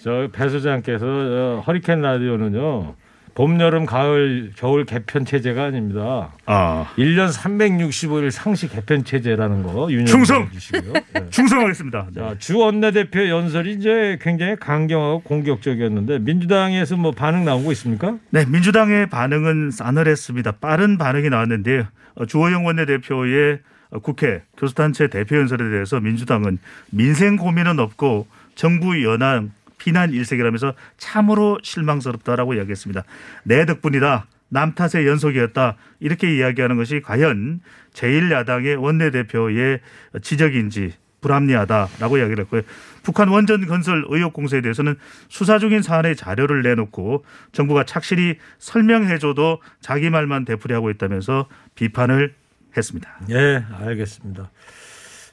저 0.02 0.28
배 0.32 0.48
소장께서 0.48 1.06
어, 1.06 1.64
허리케인 1.66 2.00
라디오는요. 2.00 2.94
봄, 3.34 3.60
여름, 3.60 3.84
가을, 3.84 4.52
겨울 4.56 4.86
개편 4.86 5.26
체제가 5.26 5.64
아닙니다. 5.64 6.32
아, 6.46 6.86
1년 6.96 7.30
365일 7.30 8.30
상시 8.30 8.66
개편 8.66 9.04
체제라는 9.04 9.62
거 9.62 9.88
충성! 10.06 10.50
주시고요. 10.50 10.94
네. 11.12 11.12
충성하겠습니다. 11.28 12.06
네. 12.14 12.20
자, 12.22 12.34
주 12.38 12.56
원내대표 12.56 13.28
연설이 13.28 13.74
이제 13.74 14.16
굉장히 14.22 14.56
강경하고 14.56 15.20
공격적이었는데 15.20 16.20
민주당에서 16.20 16.96
뭐 16.96 17.10
반응 17.12 17.44
나오고 17.44 17.72
있습니까? 17.72 18.16
네, 18.30 18.46
민주당의 18.46 19.10
반응은 19.10 19.70
싸늘했습니다. 19.70 20.52
빠른 20.52 20.96
반응이 20.96 21.28
나왔는데요. 21.28 21.84
어, 22.14 22.24
주호영 22.24 22.64
원내대표의 22.64 23.52
어, 23.52 23.58
국회 24.02 24.42
교수단체 24.56 25.08
대표 25.08 25.36
연설에 25.36 25.70
대해서 25.70 26.00
민주당은 26.00 26.58
민생 26.90 27.36
고민은 27.36 27.78
없고 27.78 28.26
정부 28.54 29.02
연한 29.04 29.52
비난 29.78 30.12
일색이라면서 30.12 30.74
참으로 30.96 31.58
실망스럽다라고 31.62 32.54
이야기했습니다. 32.54 33.04
내 33.44 33.66
덕분이다. 33.66 34.26
남 34.48 34.74
탓의 34.74 35.06
연속이었다. 35.06 35.76
이렇게 36.00 36.36
이야기하는 36.36 36.76
것이 36.76 37.00
과연 37.00 37.60
제1야당의 37.92 38.80
원내대표의 38.80 39.80
지적인지 40.22 40.94
불합리하다라고 41.20 42.18
이야기를 42.18 42.44
했고요. 42.44 42.62
북한 43.02 43.28
원전 43.28 43.66
건설 43.66 44.04
의혹 44.08 44.32
공세에 44.32 44.60
대해서는 44.60 44.96
수사 45.28 45.58
중인 45.58 45.82
사안의 45.82 46.16
자료를 46.16 46.62
내놓고 46.62 47.24
정부가 47.52 47.84
착실히 47.84 48.38
설명해줘도 48.58 49.60
자기 49.80 50.10
말만 50.10 50.44
되풀이하고 50.44 50.90
있다면서 50.90 51.48
비판을 51.74 52.34
했습니다. 52.76 53.18
예, 53.30 53.64
알겠습니다. 53.72 54.50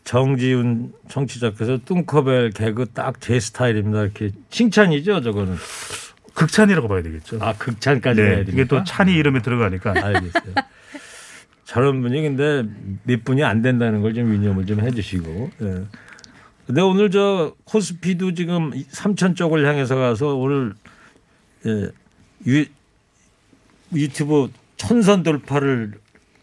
정지훈 0.03 0.93
청취자께서 1.07 1.79
뚱커벨 1.85 2.51
개그 2.51 2.87
딱 2.93 3.19
제 3.19 3.39
스타일입니다. 3.39 4.01
이렇게 4.03 4.31
칭찬이죠, 4.49 5.21
저거는. 5.21 5.55
극찬이라고 6.33 6.87
봐야 6.87 7.01
되겠죠. 7.03 7.37
아, 7.41 7.53
극찬까지 7.53 8.19
해야 8.21 8.29
네, 8.29 8.35
됩니까? 8.37 8.53
이게 8.53 8.65
또 8.65 8.83
찬이 8.83 9.13
이름에 9.13 9.41
들어가니까 9.41 9.91
알겠어요. 9.95 10.55
저런 11.65 12.01
분이 12.01 12.21
근데 12.21 12.63
몇 13.03 13.23
분이 13.23 13.43
안 13.43 13.61
된다는 13.61 14.01
걸 14.01 14.13
좀 14.13 14.33
유념을 14.33 14.65
좀 14.65 14.81
해주시고. 14.81 15.51
예. 15.61 15.83
근데 16.67 16.81
오늘 16.81 17.11
저 17.11 17.55
코스피도 17.65 18.33
지금 18.33 18.71
3천 18.71 19.35
쪽을 19.35 19.65
향해서 19.67 19.95
가서 19.95 20.35
오늘 20.35 20.73
예, 21.65 21.89
유, 22.47 22.65
유튜브 23.93 24.49
천선 24.77 25.23
돌파를 25.23 25.93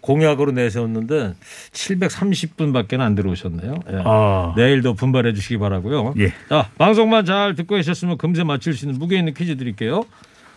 공약으로 0.01 0.53
내세웠는데 0.53 1.35
730분밖에 1.73 2.99
안 3.01 3.15
들어오셨네요. 3.15 3.75
예. 3.93 4.03
아, 4.05 4.55
내일도 4.57 4.95
분발해 4.95 5.33
주시기 5.35 5.59
바라고요. 5.59 6.15
예. 6.19 6.33
자, 6.49 6.71
방송만 6.79 7.25
잘 7.25 7.55
듣고 7.55 7.77
계셨으면 7.77 8.19
금세 8.19 8.45
맞출 8.45 8.75
수 8.75 8.87
있는 8.87 8.99
무게 8.99 9.19
있는 9.19 9.35
퀴즈 9.35 9.57
드릴게요. 9.57 10.05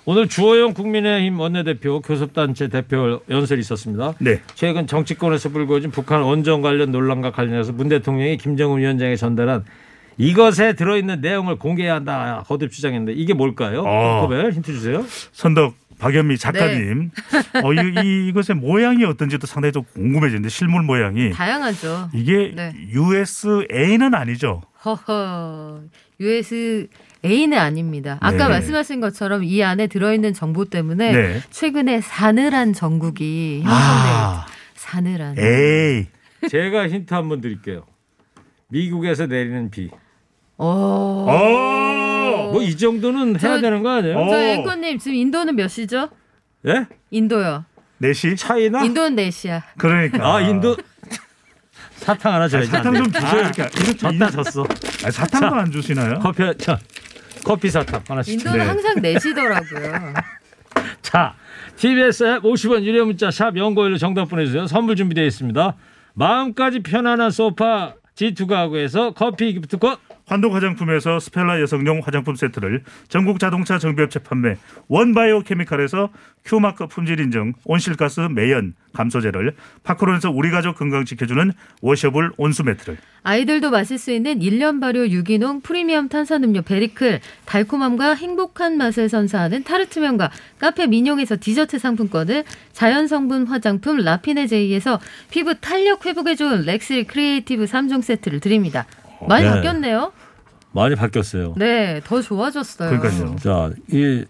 오늘 0.06 0.28
주호영 0.28 0.74
국민의힘 0.74 1.40
원내대표 1.40 2.02
교섭단체 2.02 2.68
대표 2.68 3.22
연설이 3.30 3.62
있었습니다. 3.62 4.14
네. 4.20 4.42
최근 4.54 4.86
정치권에서 4.86 5.50
불거진 5.50 5.92
북한 5.92 6.22
원전 6.24 6.62
관련 6.62 6.92
논란과 6.92 7.32
관련해서 7.32 7.72
문 7.72 7.88
대통령이 7.88 8.38
김정은 8.38 8.80
위원장에 8.80 9.16
전달한 9.16 9.64
이것에 10.18 10.74
들어있는 10.74 11.22
내용을 11.22 11.58
공개해야 11.58 11.96
한다 11.96 12.44
거듭 12.48 12.72
주장했는데 12.72 13.14
이게 13.14 13.34
뭘까요? 13.34 13.84
어. 13.86 14.28
컵에 14.28 14.52
힌트 14.52 14.74
주세요. 14.74 15.06
선덕 15.32 15.76
박연미 16.04 16.38
작가님, 16.38 17.12
어, 17.64 17.74
이, 17.74 17.78
이, 17.78 18.28
이 18.28 18.34
것의 18.34 18.58
모양이 18.60 19.06
어떤지도 19.06 19.48
상당히 19.48 19.72
좀 19.72 19.84
궁금해지는데 19.94 20.50
실물 20.50 20.84
모양이 20.84 21.32
다양하죠. 21.32 22.10
이게 22.14 22.52
네. 22.54 22.74
USA는 22.90 24.14
아니죠. 24.14 24.62
허허. 24.84 25.84
US 26.20 26.88
A는 27.24 27.58
아닙니다. 27.58 28.18
아까 28.20 28.48
네. 28.48 28.50
말씀하신 28.50 29.00
것처럼 29.00 29.46
이 29.46 29.64
안에 29.64 29.88
들어있는 29.88 30.34
정보 30.34 30.66
때문에 30.66 31.12
네. 31.14 31.42
최근에 31.52 32.02
사늘한 32.02 32.74
전국이 32.74 33.62
형성돼요. 33.64 34.14
아, 34.14 34.46
사늘한. 34.76 35.38
에이. 35.40 36.08
제가 36.50 36.90
힌트 36.90 37.14
한번 37.14 37.40
드릴게요. 37.40 37.86
미국에서 38.68 39.28
내리는 39.28 39.70
비. 39.70 39.90
오. 40.58 40.66
어. 40.66 41.73
뭐 42.54 42.64
이 42.64 42.78
정도는 42.78 43.40
해야 43.40 43.56
저- 43.56 43.62
되는 43.62 43.84
거 43.84 43.90
아니에요? 43.90 44.18
어. 44.18 44.30
저 44.30 44.38
앵커님 44.40 44.98
지금 45.00 45.16
인도는 45.16 45.56
몇 45.56 45.68
시죠? 45.68 46.10
예? 46.68 46.88
인도요. 47.12 47.66
넷이? 48.00 48.36
차이나? 48.36 48.84
인도는 48.84 49.16
4시야. 49.16 49.62
그러니까. 49.78 50.36
아 50.36 50.42
인도 50.42 50.76
사탕 51.98 52.34
하나 52.34 52.48
줘야지. 52.48 52.68
사탕 52.70 52.94
좀 52.94 53.12
주세요. 53.12 53.46
아, 53.46 53.52
졌다 53.52 54.30
졌어. 54.32 54.64
아니, 55.04 55.12
사탕도 55.12 55.56
안 55.56 55.72
주시나요? 55.72 56.20
커피 56.20 56.44
자 56.58 56.78
커피 57.46 57.70
사탕 57.70 58.02
하나씩. 58.08 58.34
인도는 58.34 58.60
네. 58.60 58.66
항상 58.66 58.96
4시더라고요. 58.96 60.14
자 61.02 61.36
TBS 61.78 62.24
앱 62.38 62.44
50원 62.44 62.84
유료 62.84 63.06
문자 63.06 63.32
샵 63.32 63.56
공구오일로 63.58 63.98
정답 63.98 64.26
보내주세요. 64.26 64.68
선물 64.68 64.96
준비되어 64.96 65.26
있습니다. 65.26 65.76
마음까지 66.16 66.82
편안한 66.84 67.32
소파 67.32 67.94
G2 68.16 68.48
가구에서 68.48 69.12
커피 69.12 69.54
기프트권. 69.54 69.96
한독 70.26 70.54
화장품에서 70.54 71.20
스펠라 71.20 71.62
여성용 71.62 72.02
화장품 72.04 72.36
세트를 72.36 72.84
전국 73.10 73.40
자동차 73.40 73.78
정비업체 73.78 74.20
판매 74.20 74.56
원바이오 74.88 75.42
케미칼에서 75.42 76.10
Q마크 76.46 76.88
품질 76.88 77.20
인증 77.20 77.54
온실가스 77.66 78.22
매연 78.22 78.74
감소제를 78.94 79.56
파크론에서 79.84 80.32
우리 80.32 80.50
가족 80.52 80.78
건강 80.78 81.04
지켜주는 81.06 81.52
washable 81.82 82.32
온수 82.38 82.64
매트를 82.64 82.98
아이들도 83.24 83.72
마실 83.72 83.98
수 83.98 84.12
있는 84.12 84.40
1년 84.40 84.82
발효 84.82 85.08
유기농 85.08 85.62
프리미엄 85.62 86.10
탄산음료 86.10 86.64
베리클, 86.64 87.22
달콤함과 87.46 88.16
행복한 88.16 88.78
맛을 88.78 89.08
선사하는 89.08 89.64
타르트면과 89.64 90.30
카페 90.60 90.88
민용에서 90.88 91.38
디저트 91.40 91.80
상품권을 91.80 92.44
자연성분 92.74 93.48
화장품 93.48 93.98
라피네 93.98 94.48
제이에서 94.48 95.00
피부 95.32 95.56
탄력 95.60 96.06
회복에 96.06 96.36
좋은 96.36 96.64
렉스 96.66 97.06
크리에이티브 97.08 97.66
3종 97.66 98.02
세트를 98.02 98.42
드립니다. 98.42 98.86
많이 99.28 99.46
네. 99.46 99.52
바뀌었네요. 99.52 100.12
많이 100.72 100.96
바뀌었어요. 100.96 101.54
네, 101.58 102.02
더 102.04 102.22
좋아졌어요. 102.22 103.00
그러니까요. 103.00 103.36
자, 103.38 103.70
이 103.92 104.26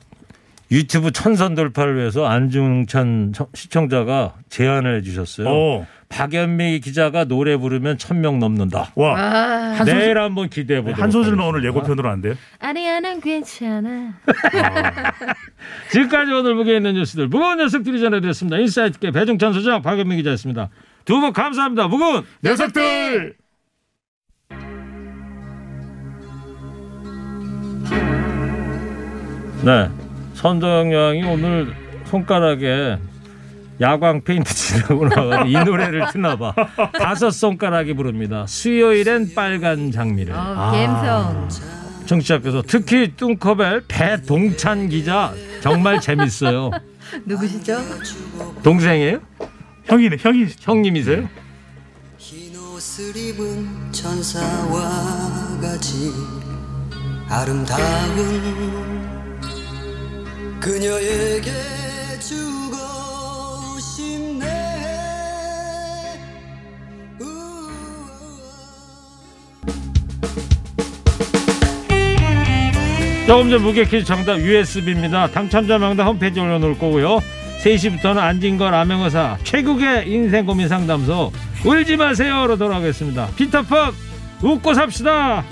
유튜브 0.72 1.12
천선 1.12 1.56
돌파를 1.56 1.98
위해서 1.98 2.26
안중찬 2.26 3.32
청- 3.34 3.48
시청자가 3.54 4.34
제안을 4.50 4.98
해주셨어요. 4.98 5.48
오, 5.48 5.86
박연미 6.10 6.80
기자가 6.82 7.26
노래 7.26 7.56
부르면 7.58 7.98
천 7.98 8.22
명 8.22 8.40
넘는다. 8.40 8.92
와. 8.96 9.18
아, 9.20 9.24
한 9.78 9.86
소절- 9.86 9.98
내일 10.00 10.18
한번 10.18 10.50
기대해 10.50 10.82
보도록 10.82 11.02
한 11.02 11.12
소절만 11.12 11.46
오늘 11.48 11.60
하겠습니다. 11.60 11.78
예고편으로 11.80 12.10
안 12.10 12.22
돼요? 12.22 12.34
아니야, 12.60 13.00
난 13.00 13.22
괜찮아. 13.22 14.14
지금까지 15.92 16.32
오늘 16.32 16.56
무게 16.56 16.76
있는 16.76 16.94
뉴스들 16.96 17.28
무거운 17.28 17.58
녀석들이 17.58 18.00
전해드렸습니다. 18.00 18.58
인사이트 18.58 19.06
K 19.06 19.12
배종찬 19.12 19.54
소장 19.54 19.82
박연미 19.82 20.18
기자였습니다. 20.18 20.70
두 21.06 21.20
분 21.20 21.34
감사합니다. 21.34 21.88
무거운 21.88 22.24
녀석들! 22.44 23.36
네. 29.64 29.90
선정양이 30.36 31.24
오늘 31.24 31.74
손가락에 32.06 32.98
야광 33.82 34.24
페인트 34.24 34.54
칠하고 34.54 35.08
나가서 35.08 35.46
이 35.46 35.54
노래를 35.54 36.06
트나 36.12 36.38
봐. 36.38 36.54
다섯 37.00 37.32
손가락이 37.32 37.94
부릅니다. 37.94 38.46
수요일엔 38.48 39.34
빨간 39.34 39.92
장미를. 39.92 40.34
아, 40.36 40.72
감성. 40.72 41.50
청취자께서 42.06 42.62
특히 42.68 43.14
뚱커벨 43.16 43.84
배동찬 43.88 44.90
기자 44.90 45.34
정말 45.62 46.00
재밌어요. 46.02 46.72
누구시죠? 47.26 47.78
동생이에요? 48.64 49.20
형이네 49.86 50.18
형이 50.20 50.48
형님이세요? 50.60 51.30
흰 52.18 52.56
옷을 52.58 53.16
입은 53.16 53.92
천사와 53.92 55.60
같이 55.62 56.12
아름다운 57.30 59.03
그녀에게 60.64 61.52
주고 62.22 62.78
싶네 63.80 64.48
조금 73.28 73.50
전 73.50 73.62
무게 73.62 73.84
퀴즈 73.84 74.06
정답 74.06 74.40
USB입니다. 74.40 75.28
당첨자 75.28 75.78
명단 75.78 76.08
홈페이지에 76.08 76.42
올려놓을 76.42 76.80
거고요. 76.80 77.20
3시부터는 77.62 78.20
안진걸 78.20 78.74
암행어사 78.74 79.40
최국의 79.44 80.10
인생 80.10 80.46
고민 80.46 80.70
상담소 80.70 81.34
울지 81.66 81.98
마세요로 81.98 82.58
돌아오겠습니다. 82.58 83.32
피터팍 83.36 83.94
웃고 84.42 84.74
삽시다. 84.74 85.44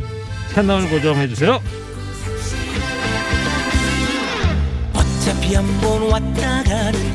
채널 0.54 0.88
고정해 0.89 1.28
주세요. 1.28 1.60
한번 5.56 6.04
왔다 6.04 6.64
가는 6.64 7.11